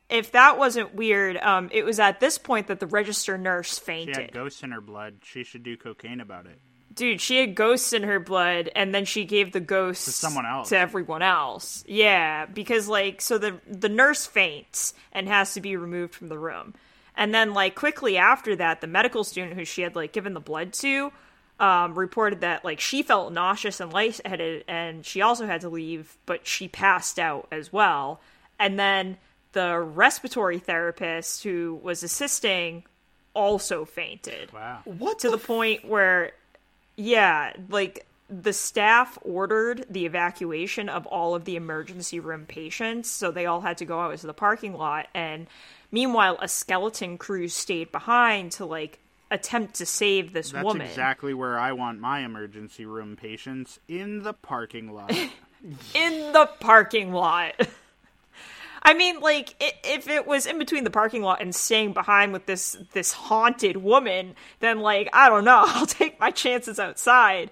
[0.09, 4.17] if that wasn't weird, um, it was at this point that the register nurse fainted.
[4.17, 5.17] She had ghosts in her blood.
[5.25, 6.59] She should do cocaine about it.
[6.93, 10.45] Dude, she had ghosts in her blood, and then she gave the ghosts To someone
[10.45, 10.69] else.
[10.71, 11.85] to everyone else.
[11.87, 16.39] Yeah, because like, so the the nurse faints and has to be removed from the
[16.39, 16.75] room,
[17.17, 20.41] and then like quickly after that, the medical student who she had like given the
[20.41, 21.13] blood to,
[21.61, 26.17] um, reported that like she felt nauseous and lightheaded, and she also had to leave,
[26.27, 28.21] but she passed out as well,
[28.59, 29.17] and then
[29.53, 32.85] the respiratory therapist who was assisting
[33.33, 34.81] also fainted Wow.
[34.85, 36.33] what to the point where
[37.01, 43.31] yeah like the staff ordered the evacuation of all of the emergency room patients so
[43.31, 45.47] they all had to go out to the parking lot and
[45.91, 51.35] meanwhile a skeleton crew stayed behind to like attempt to save this That's woman exactly
[51.35, 55.13] where I want my emergency room patients in the parking lot.
[55.95, 57.55] in the parking lot
[58.83, 62.33] I mean, like, i if it was in between the parking lot and staying behind
[62.33, 67.51] with this this haunted woman, then like, I don't know, I'll take my chances outside.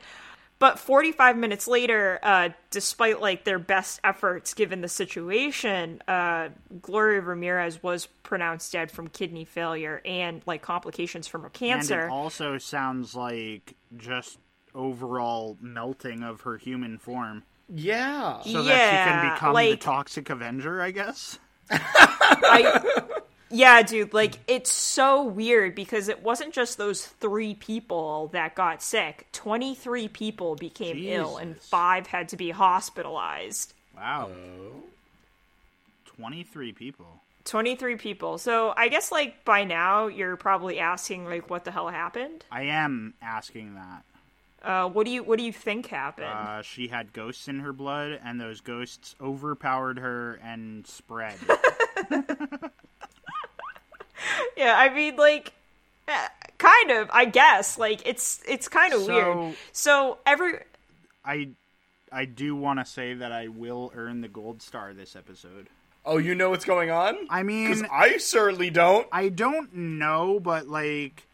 [0.60, 6.48] But 45 minutes later, uh, despite like their best efforts given the situation, uh,
[6.82, 12.06] Gloria Ramirez was pronounced dead from kidney failure and like complications from her and cancer.
[12.06, 14.38] it also sounds like just
[14.74, 17.44] overall melting of her human form.
[17.68, 18.40] Yeah.
[18.42, 21.38] So that she can become the Toxic Avenger, I guess?
[21.70, 23.02] I,
[23.50, 28.82] Yeah, dude, like it's so weird because it wasn't just those three people that got
[28.82, 29.26] sick.
[29.32, 33.72] 23 people became ill and 5 had to be hospitalized.
[33.96, 34.30] Wow.
[36.16, 37.06] 23 people.
[37.44, 38.36] 23 people.
[38.36, 42.44] So, I guess like by now you're probably asking like what the hell happened?
[42.52, 44.04] I am asking that.
[44.62, 46.26] Uh what do you what do you think happened?
[46.26, 51.36] Uh, she had ghosts in her blood, and those ghosts overpowered her and spread.
[54.56, 55.52] yeah, I mean like
[56.08, 56.28] eh,
[56.58, 57.78] kind of, I guess.
[57.78, 59.56] Like it's it's kind of So- weird.
[59.72, 60.60] So, every
[61.24, 61.50] I,
[62.10, 65.68] I do want to say that I will earn the gold star this episode.
[66.06, 67.26] Oh, you know what's going on?
[67.28, 69.06] I mean, Because I certainly don't.
[69.12, 71.26] I don't know, but like,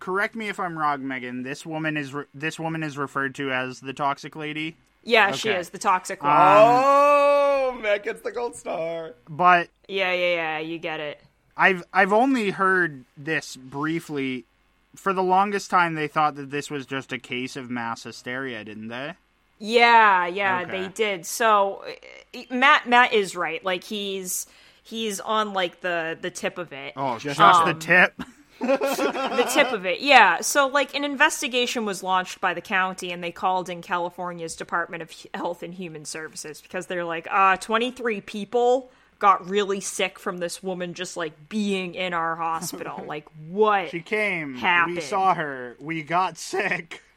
[0.00, 1.42] correct me if I'm wrong, Megan.
[1.44, 5.50] This woman is re- this woman is referred to as the toxic lady, yeah, she
[5.50, 6.32] is the toxic one.
[6.34, 9.14] oh, Matt gets the gold star.
[9.28, 11.20] but yeah, yeah, yeah, you get it.
[11.56, 14.44] I've I've only heard this briefly.
[14.96, 18.64] For the longest time, they thought that this was just a case of mass hysteria,
[18.64, 19.14] didn't they?
[19.60, 20.70] Yeah, yeah, Okay.
[20.82, 21.26] they did.
[21.26, 21.84] So
[22.34, 23.64] uh, Matt Matt is right.
[23.64, 24.46] Like he's
[24.82, 26.94] he's on like the the tip of it.
[26.96, 28.20] Oh, just, Um, the tip.
[28.60, 30.00] The tip of it.
[30.00, 30.40] Yeah.
[30.40, 35.02] So like an investigation was launched by the county and they called in California's Department
[35.02, 38.90] of Health and Human Services because they're like, uh 23 people
[39.20, 43.04] got really sick from this woman just like being in our hospital.
[43.06, 43.90] like what?
[43.90, 44.54] She came.
[44.54, 45.76] We saw her.
[45.78, 47.02] We got sick.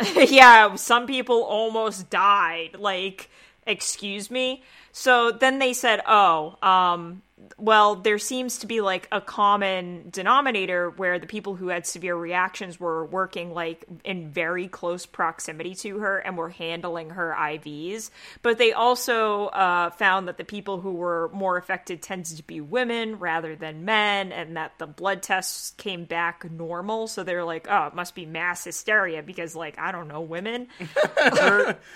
[0.14, 2.76] yeah, some people almost died.
[2.78, 3.30] Like,
[3.66, 4.62] excuse me.
[4.92, 7.22] So then they said, "Oh, um,
[7.56, 12.14] well, there seems to be like a common denominator where the people who had severe
[12.14, 18.10] reactions were working like in very close proximity to her and were handling her IVs.
[18.42, 22.60] But they also uh, found that the people who were more affected tended to be
[22.60, 27.08] women rather than men, and that the blood tests came back normal.
[27.08, 30.68] So they're like, oh, it must be mass hysteria because, like, I don't know, women.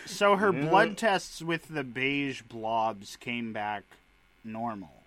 [0.07, 3.85] So her blood tests with the beige blobs came back
[4.45, 5.02] normal.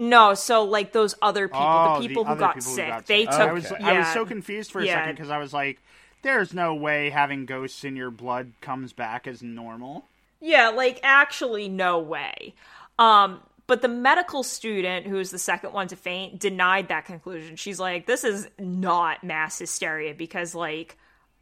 [0.00, 3.06] No, so like those other people, oh, the people who other got people who sick,
[3.06, 3.34] they took.
[3.34, 4.94] I was, yeah, I was so confused for a Yeah.
[4.94, 5.78] second because I was like,
[6.22, 10.06] "There's no way having ghosts in your blood comes back as normal."
[10.40, 12.54] Yeah, like actually no way.
[12.98, 17.56] Um but the medical student who was the second one to faint denied that conclusion.
[17.56, 20.96] She's like this is not mass hysteria because like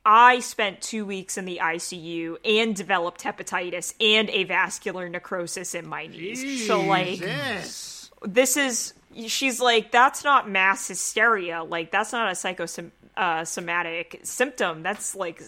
[0.04, 6.06] I spent 2 weeks in the ICU and developed hepatitis and avascular necrosis in my
[6.08, 6.66] knees.
[6.66, 7.97] So like Jesus.
[8.22, 8.94] This is
[9.26, 11.62] she's like that's not mass hysteria.
[11.64, 14.82] Like that's not a psychosomatic uh, symptom.
[14.82, 15.42] That's like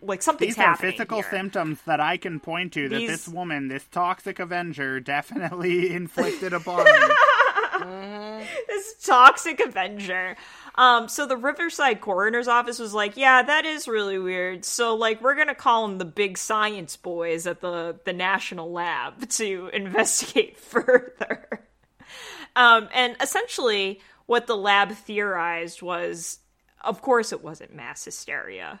[0.00, 1.30] like something's These are happening physical here.
[1.30, 6.52] symptoms that I can point to that These- this woman, this toxic Avenger, definitely inflicted
[6.52, 6.92] upon me.
[8.68, 10.36] this toxic avenger.
[10.74, 14.64] Um so the riverside coroner's office was like yeah that is really weird.
[14.64, 19.28] So like we're gonna call them the big science boys at the the national lab
[19.38, 21.61] to investigate further
[22.56, 26.38] um and essentially what the lab theorized was
[26.82, 28.80] of course it wasn't mass hysteria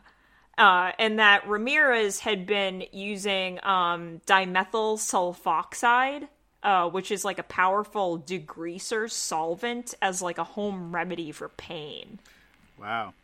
[0.58, 6.28] uh, and that Ramirez had been using um, dimethyl sulfoxide,
[6.62, 12.18] uh, which is like a powerful degreaser solvent, as like a home remedy for pain
[12.78, 13.14] Wow.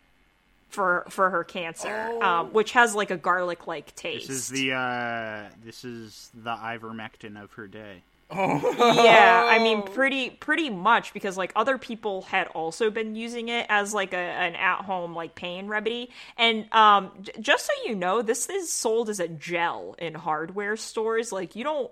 [0.71, 4.29] for for her cancer, um, which has like a garlic like taste.
[4.29, 8.03] This is the uh this is the ivermectin of her day.
[8.31, 13.67] Yeah, I mean, pretty pretty much because like other people had also been using it
[13.69, 17.95] as like a an at home like pain remedy, and um, j- just so you
[17.95, 21.33] know, this is sold as a gel in hardware stores.
[21.33, 21.91] Like you don't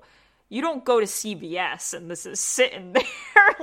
[0.48, 3.02] you don't go to CVS and this is sitting there.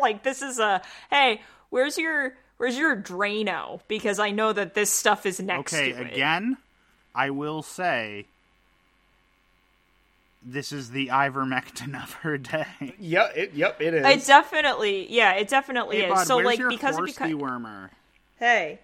[0.01, 3.81] like this is a hey, where's your where's your Drano?
[3.87, 6.13] Because I know that this stuff is next Okay, to it.
[6.13, 6.57] again,
[7.13, 8.25] I will say
[10.45, 12.93] this is the ivermectin of her day.
[12.99, 14.05] Yeah, it, yep, it is.
[14.05, 16.09] It definitely, yeah, it definitely Hey, is.
[16.13, 17.89] bud, so where's like your because horse because dewormer?
[18.39, 18.79] Hey,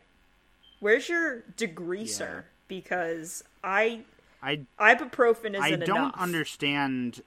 [0.80, 2.20] where's your degreaser?
[2.20, 2.42] Yeah.
[2.68, 4.02] Because I
[4.44, 6.14] I ibuprofen isn't I don't enough.
[6.18, 7.22] understand.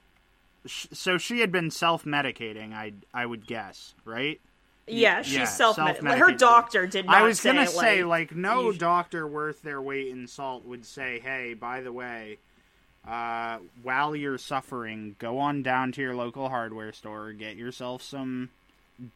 [0.65, 2.73] So she had been self-medicating.
[2.73, 4.39] I I would guess, right?
[4.87, 6.17] Yeah, she's Yeah, self medicating.
[6.17, 7.15] Her doctor did not.
[7.15, 10.65] I was say, gonna say, like, like, no you- doctor worth their weight in salt
[10.65, 12.37] would say, "Hey, by the way,
[13.07, 18.49] uh, while you're suffering, go on down to your local hardware store, get yourself some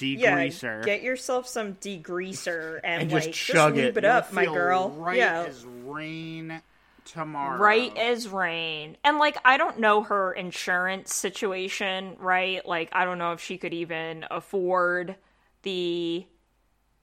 [0.01, 3.99] yeah, degreaser, get yourself some degreaser and, And like just chug lube it.
[3.99, 4.89] it up, my girl.
[4.89, 6.61] Right yeah, as rain
[7.05, 7.57] tomorrow.
[7.59, 8.97] right as rain.
[9.03, 12.65] And like I don't know her insurance situation, right?
[12.65, 15.15] Like I don't know if she could even afford
[15.63, 16.25] the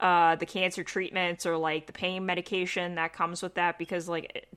[0.01, 4.31] uh the cancer treatments or like the pain medication that comes with that because like
[4.35, 4.49] it-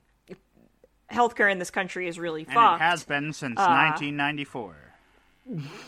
[1.12, 2.82] healthcare in this country is really And fucked.
[2.82, 4.76] it has been since Uh, 1994.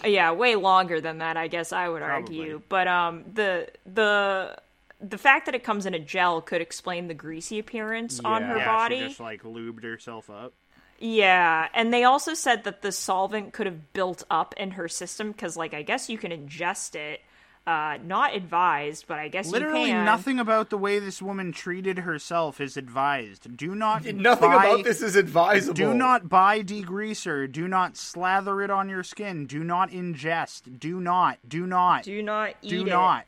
[0.05, 2.39] yeah way longer than that i guess i would Probably.
[2.39, 4.57] argue but um the the
[5.01, 8.57] the fact that it comes in a gel could explain the greasy appearance on her
[8.57, 10.53] yeah, body she just like lubed herself up.
[10.99, 15.31] yeah and they also said that the solvent could have built up in her system
[15.33, 17.19] because like i guess you can ingest it
[17.69, 20.05] uh not advised but i guess Literally you can.
[20.05, 23.55] nothing about the way this woman treated herself is advised.
[23.55, 25.73] Do not Nothing buy- about this is advisable.
[25.75, 27.51] Do not buy degreaser.
[27.51, 29.45] Do not slather it on your skin.
[29.45, 30.79] Do not ingest.
[30.79, 31.37] Do not.
[31.47, 32.03] Do not.
[32.03, 32.89] do not eat do it.
[32.89, 33.25] not.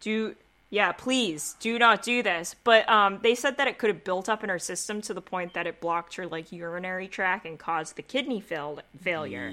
[0.00, 0.34] do
[0.70, 4.28] yeah please do not do this but um they said that it could have built
[4.28, 7.58] up in her system to the point that it blocked her like urinary tract and
[7.58, 9.50] caused the kidney fail- failure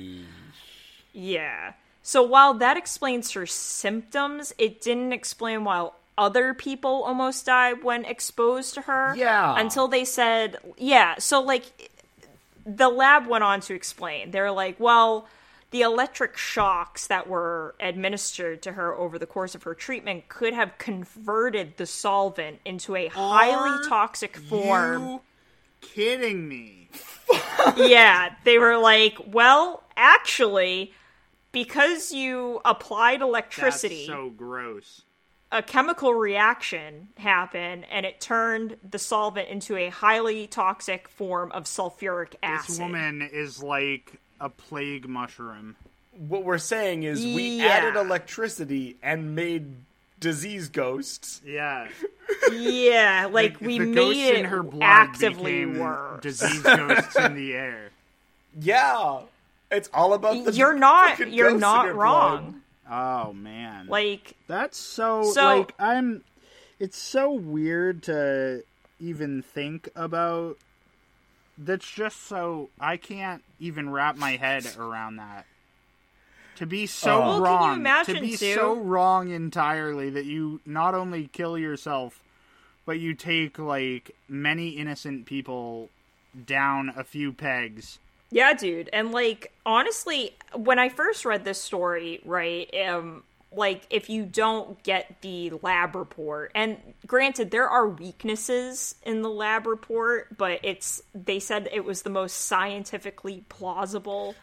[1.13, 1.71] yeah
[2.07, 8.05] so while that explains her symptoms it didn't explain why other people almost died when
[8.05, 9.59] exposed to her Yeah.
[9.59, 11.91] until they said yeah so like
[12.65, 14.31] the lab went on to explain.
[14.31, 15.27] They're like, well,
[15.71, 20.53] the electric shocks that were administered to her over the course of her treatment could
[20.53, 25.03] have converted the solvent into a highly Are toxic form.
[25.07, 25.21] You
[25.81, 26.89] kidding me?
[27.77, 30.93] yeah, they were like, well, actually,
[31.55, 35.01] because you applied electricity, That's so gross.
[35.51, 41.63] a chemical reaction happened and it turned the solvent into a highly toxic form of
[41.63, 42.69] sulfuric acid.
[42.71, 45.75] This woman is like a plague mushroom.
[46.27, 47.65] What we're saying is we Yeah.
[47.67, 49.75] added electricity and made
[50.19, 51.41] disease ghosts.
[51.45, 51.87] Yeah.
[52.51, 56.21] Yeah, like The- we the made ghosts it in her blood actively became worse.
[56.21, 57.89] Disease ghosts in the air.
[58.57, 59.19] Yeah.
[59.71, 62.61] It's all about the You're not you're not your wrong.
[62.89, 63.87] Oh man.
[63.87, 66.23] Like That's so, So- like I'm
[66.79, 68.63] it's so weird to
[68.99, 70.57] even think about
[71.57, 75.45] that's just so I can't even wrap my head around that.
[76.57, 77.19] To be so oh.
[77.19, 78.53] Well, can you wrong, imagine, to be too?
[78.53, 82.21] so wrong entirely that you not only kill yourself,
[82.85, 85.89] but you take like many innocent people
[86.45, 87.99] down a few pegs.
[88.31, 88.89] Yeah, dude.
[88.91, 94.81] And like honestly, when I first read this story, right, um like if you don't
[94.83, 101.01] get the lab report and granted there are weaknesses in the lab report, but it's
[101.13, 104.35] they said it was the most scientifically plausible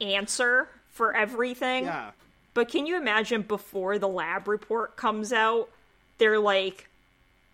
[0.00, 1.84] answer for everything.
[1.84, 2.10] Yeah.
[2.54, 5.68] But can you imagine before the lab report comes out,
[6.18, 6.88] they're like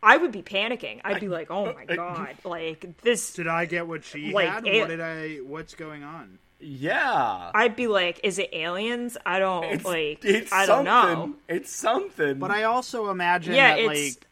[0.03, 1.01] I would be panicking.
[1.05, 4.67] I'd be like, "Oh my god, like this Did I get what she Like, had?
[4.67, 6.39] it- what did I what's going on?
[6.61, 7.51] Yeah.
[7.55, 9.17] I'd be like, is it aliens?
[9.27, 10.25] I don't It's, like.
[10.25, 11.35] it's I don't know.
[11.49, 12.39] It's something.
[12.39, 14.27] But I also imagine Yeah, that it's- like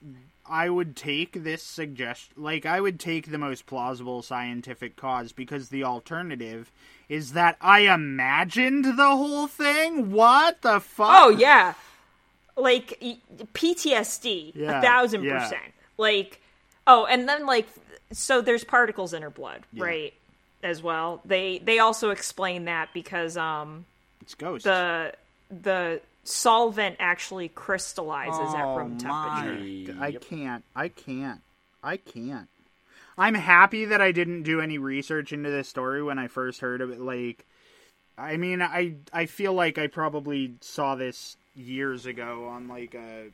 [0.52, 5.68] I would take this suggestion like I would take the most plausible scientific cause because
[5.68, 6.72] the alternative
[7.08, 10.10] is that I imagined the whole thing.
[10.10, 11.08] What the fuck?
[11.10, 11.74] Oh yeah,
[12.60, 13.00] like
[13.54, 15.38] PTSD, Yeah, a thousand yeah.
[15.38, 15.72] percent.
[15.98, 16.40] Like,
[16.86, 17.68] oh, and then like,
[18.12, 20.14] so there's particles in her blood, right?
[20.62, 21.20] As well.
[21.24, 23.86] They they also explain that because um
[24.20, 24.64] It's ghosts.
[24.64, 25.14] the
[25.50, 29.58] the solvent actually crystallizes at room temperature.
[29.58, 30.64] Oh I can't.
[30.76, 31.40] I can't.
[31.82, 32.48] I can't.
[33.18, 36.80] I'm happy that I didn't do any research into this story when I first heard
[36.80, 37.00] of it.
[37.00, 37.46] Like,
[38.18, 43.26] I mean, I I feel like I probably saw this years ago on like a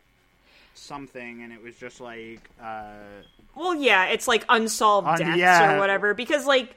[0.74, 2.92] something, and it was just like, uh,
[3.54, 5.76] Well, yeah, it's like unsolved Un- deaths yeah.
[5.76, 6.74] or whatever because like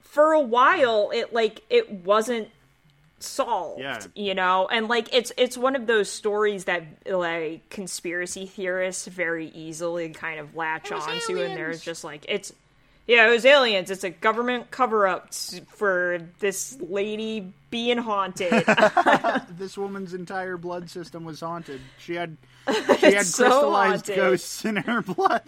[0.00, 2.48] for a while it like it wasn't
[3.18, 4.00] solved, Yeah.
[4.14, 4.68] you know?
[4.70, 10.40] And like it's it's one of those stories that like conspiracy theorists very easily kind
[10.40, 12.52] of latch was onto and they're just like it's
[13.06, 13.90] yeah, it was aliens.
[13.90, 18.52] It's a government cover up for this lady being haunted.
[19.50, 21.80] this woman's entire blood system was haunted.
[21.98, 22.36] She had
[22.98, 24.16] she had so crystallized haunted.
[24.16, 25.42] ghosts in her blood.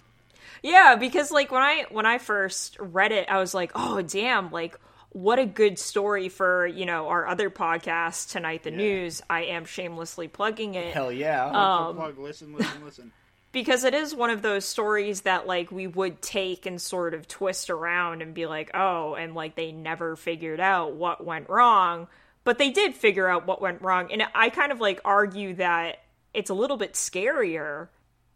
[0.63, 4.51] Yeah, because like when I when I first read it, I was like, "Oh, damn,
[4.51, 4.79] like
[5.11, 9.23] what a good story for, you know, our other podcast tonight the news.
[9.29, 11.47] I am shamelessly plugging it Hell yeah.
[11.47, 13.13] Um, Plug, plug, listen, listen, listen.
[13.53, 17.27] Because it is one of those stories that like we would take and sort of
[17.27, 22.09] twist around and be like, "Oh, and like they never figured out what went wrong."
[22.45, 24.11] But they did figure out what went wrong.
[24.13, 25.99] And I kind of like argue that
[26.33, 27.89] it's a little bit scarier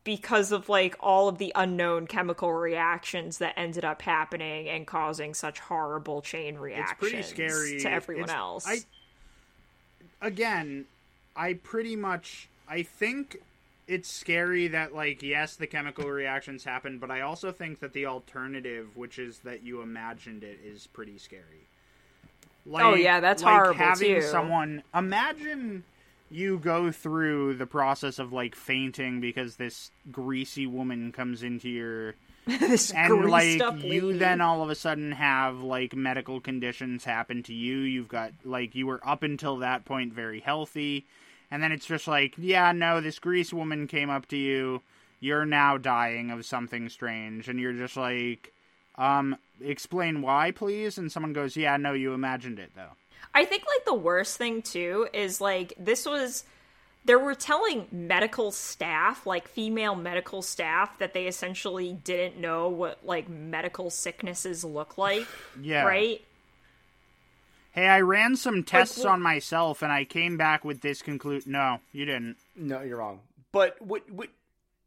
[0.05, 5.33] because of like all of the unknown chemical reactions that ended up happening and causing
[5.33, 8.67] such horrible chain It's reactions pretty scary to everyone It's- else.
[8.67, 8.79] I
[10.21, 10.87] again,
[11.37, 13.39] I pretty much I think
[13.93, 18.07] it's scary that like yes, the chemical reactions happen, but I also think that the
[18.07, 21.69] alternative, which is that you imagined it, is pretty scary.
[22.67, 24.23] Oh, like, Oh, yeah, that's like horrible, having too.
[24.23, 25.85] someone imagine
[26.31, 32.15] you go through the process of like fainting because this greasy woman comes into your
[32.47, 34.19] this and like you lady.
[34.19, 38.75] then all of a sudden have like medical conditions happen to you you've got like
[38.75, 41.05] you were up until that point very healthy
[41.53, 44.83] and then it's just like yeah no this grease woman came up to you
[45.21, 48.53] you're now dying of something strange and you're just like
[48.97, 52.91] um explain why please and someone goes yeah no you imagined it though
[53.35, 56.45] I think like the worst thing too is like this was
[57.05, 63.05] they were telling medical staff, like female medical staff, that they essentially didn't know what
[63.05, 65.27] like medical sicknesses look like.
[65.61, 65.85] Yeah.
[65.85, 66.23] Right?
[67.73, 71.47] Hey i ran some tests wh- on myself and i came back with this conclude
[71.47, 73.21] no you didn't No, you're wrong.
[73.51, 74.29] But what what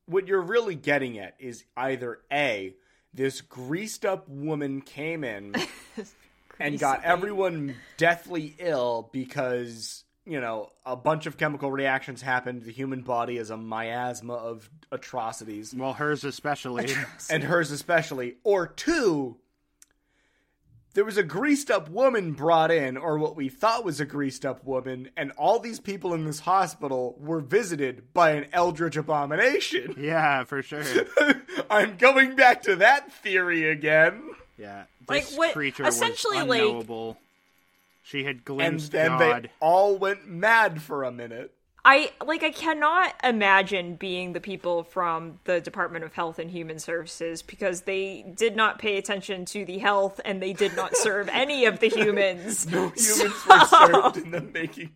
[0.07, 2.73] what you're really getting at is either a
[3.13, 5.55] this greased up woman came in
[6.59, 12.63] and got everyone deathly ill because you know a bunch of chemical reactions happened.
[12.63, 16.87] The human body is a miasma of atrocities, well hers especially
[17.29, 18.35] and hers especially.
[18.43, 19.37] Or two.
[20.95, 24.45] There was a greased up woman brought in, or what we thought was a greased
[24.45, 29.93] up woman, and all these people in this hospital were visited by an eldritch abomination.
[29.99, 30.83] yeah for sure
[31.69, 34.23] I'm going back to that theory again.
[34.57, 37.17] Yeah, Like, this what- creature essentially, was like- unknowable.
[38.03, 39.43] she had And glimpsed then God.
[39.43, 41.51] they all went mad for a minute.
[41.87, 46.79] I like I cannot imagine being the people from the Department of Health and Human
[46.79, 51.29] Services because they did not pay attention to the health and they did not serve
[51.31, 52.65] any of the humans.
[52.65, 54.93] No humans were served in the making.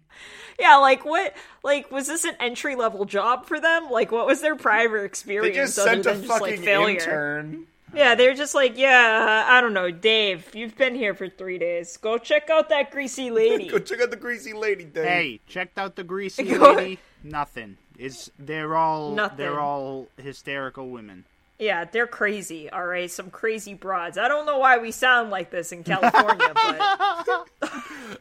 [0.59, 1.35] Yeah, like what?
[1.63, 3.91] Like was this an entry level job for them?
[3.91, 5.55] Like what was their prior experience?
[5.55, 6.97] They just other sent a just, like, fucking failure?
[6.97, 7.67] intern.
[7.93, 10.53] Yeah, they're just like, yeah, I don't know, Dave.
[10.53, 11.97] You've been here for three days.
[11.97, 13.67] Go check out that greasy lady.
[13.67, 15.03] Go check out the greasy lady thing.
[15.05, 16.99] hey, checked out the greasy lady?
[17.23, 17.77] Nothing.
[17.97, 19.37] Is they're all Nothing.
[19.37, 21.25] they're all hysterical women.
[21.59, 22.69] Yeah, they're crazy.
[22.69, 24.17] All right, some crazy broads.
[24.17, 27.47] I don't know why we sound like this in California, but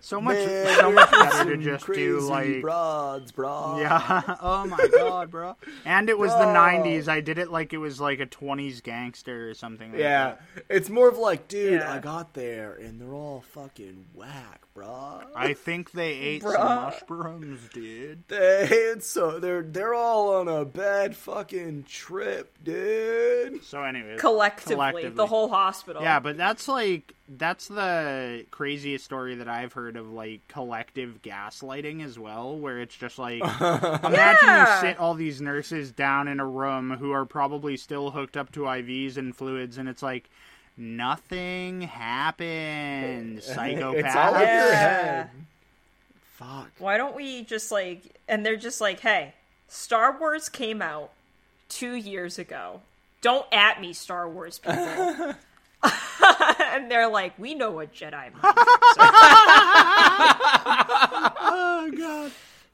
[0.01, 0.37] So much
[0.77, 3.79] so much better to just do like broads, bro.
[3.81, 4.37] yeah.
[4.43, 5.57] oh my god, bro.
[5.85, 7.09] And it was the '90s.
[7.09, 9.93] I did it like it was like a '20s gangster or something.
[9.93, 10.65] Like Yeah, that.
[10.69, 11.93] it's more of like, dude, Yeah.
[11.93, 15.23] I got there and they're all fucking whack, bro.
[15.35, 18.25] I think they ate some mushrooms, dude.
[18.29, 23.28] They, it's so they're they're all on a bad fucking trip, dude.
[23.63, 26.03] So anyway, collectively, the whole hospital.
[26.03, 32.05] Yeah, but that's like that's the craziest story that I've heard of like collective gaslighting
[32.05, 34.75] as well, where it's just like imagine Yeah.
[34.75, 38.53] you sit all these nurses down in a room who are probably still hooked up
[38.53, 40.29] to IVs and fluids, and it's like
[40.77, 43.43] nothing happened.
[43.43, 43.95] Psychopath.
[44.07, 45.31] It's all in your head.
[46.35, 46.71] Fuck.
[46.79, 49.35] Why don't we just like and they're just like, "Hey,
[49.67, 51.11] Star Wars came out
[51.69, 52.81] 2 years ago.
[53.21, 55.35] Don't at me, Star Wars people."
[56.73, 58.43] and they're like, "We know what Jedi means."
[60.61, 62.33] Oh god.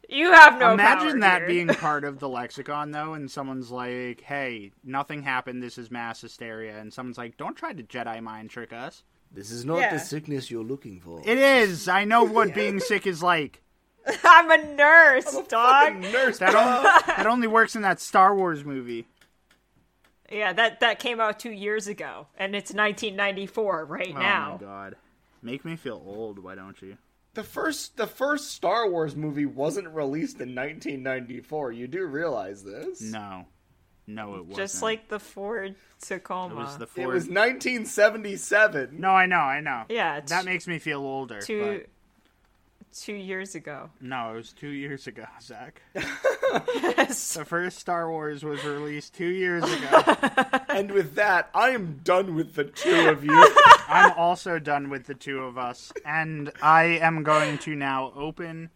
[0.09, 1.47] You have no Imagine power that here.
[1.49, 5.63] being part of the lexicon, though, and someone's like, "Hey, nothing happened.
[5.63, 9.51] This is mass hysteria," and someone's like, "Don't try to Jedi mind trick us." This
[9.51, 9.95] is not Yeah.
[9.95, 11.21] the sickness you're looking for.
[11.25, 11.89] It is.
[11.89, 13.63] I know what being sick is like.
[14.23, 15.97] I'm a nurse, dog.
[15.97, 16.39] nurse.
[16.39, 16.85] That, on-
[17.17, 19.07] that only works in that Star Wars movie.
[20.35, 24.59] Yeah, that that came out 2 years ago and it's 1994 right Oh now.
[24.61, 24.97] my god.
[25.43, 26.97] Make me feel old, why don't you?
[27.35, 31.73] The first the first Star Wars movie wasn't released in 1994.
[31.73, 33.01] You do realize this?
[33.01, 33.47] No.
[34.07, 34.57] No, it wasn't.
[34.57, 36.55] Just like the Ford Tacoma.
[36.55, 39.01] it was the It was 1977.
[39.01, 39.85] No, I know, I know.
[39.89, 41.41] Yeah, that makes me feel older.
[41.41, 41.87] two but-
[43.01, 43.91] two years ago.
[44.01, 45.83] No, it was two years ago, Zach.
[45.95, 47.35] Yes.
[47.35, 50.17] The first Star Wars was released two years ago.
[50.75, 53.31] And with that, I am done with the two of you.
[53.89, 58.71] I'm also done with the two of us, and I am going to now open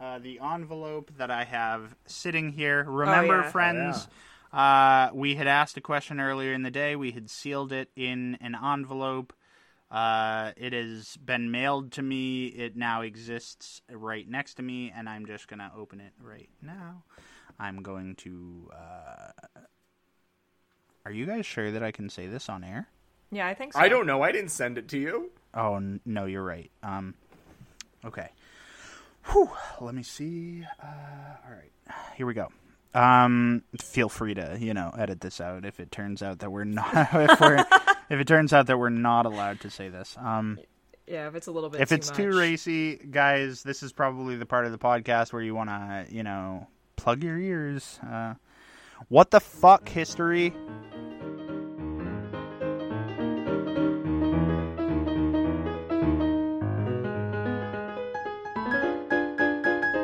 [0.00, 2.84] uh, the envelope that I have sitting here.
[2.88, 3.50] Remember, yeah.
[3.50, 4.08] friends,
[4.50, 6.96] uh, we had asked a question earlier in the day.
[6.96, 9.34] We had sealed it in an envelope.
[9.92, 12.46] Uh, it has been mailed to me.
[12.46, 17.04] It now exists right next to me, and I'm just gonna open it right now.
[17.60, 18.70] I'm going to.
[18.74, 19.60] Uh...
[21.04, 22.88] Are you guys sure that I can say this on air?
[23.30, 23.80] Yeah, I think so.
[23.80, 24.22] I don't know.
[24.22, 25.30] I didn't send it to you.
[25.52, 26.70] Oh n- no, you're right.
[26.82, 27.14] Um,
[28.04, 28.30] okay.
[29.26, 30.66] Whew, let me see.
[30.82, 31.72] Uh, all right,
[32.16, 32.48] here we go.
[32.94, 36.64] Um, feel free to you know edit this out if it turns out that we're
[36.64, 37.64] not if we're
[38.10, 40.16] if it turns out that we're not allowed to say this.
[40.18, 40.58] Um,
[41.06, 41.80] Yeah, if it's a little bit.
[41.80, 45.42] if too it's too racy, guys, this is probably the part of the podcast where
[45.42, 47.98] you want to you know plug your ears.
[48.08, 48.34] Uh,
[49.08, 50.54] what the fuck history?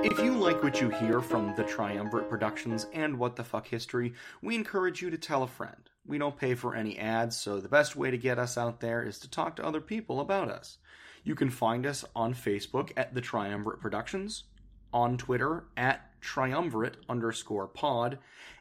[0.05, 4.15] If you like what you hear from the Triumvirate Productions and What the Fuck History,
[4.41, 5.91] we encourage you to tell a friend.
[6.09, 9.03] We don't pay for any ads, so the best way to get us out there
[9.03, 10.79] is to talk to other people about us.
[11.23, 14.45] You can find us on Facebook at the Triumvirate Productions,
[14.91, 18.19] on Twitter at triumvirate underscore pod,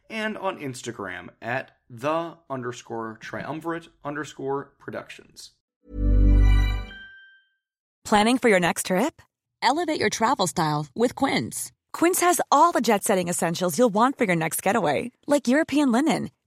[0.10, 5.52] and on Instagram at the underscore triumvirate underscore productions.
[8.04, 9.22] Planning for your next trip?
[9.62, 11.72] Elevate your travel style with Quince.
[11.93, 15.91] Quince has all the jet setting essentials you'll want for your next getaway, like European
[15.91, 16.30] linen,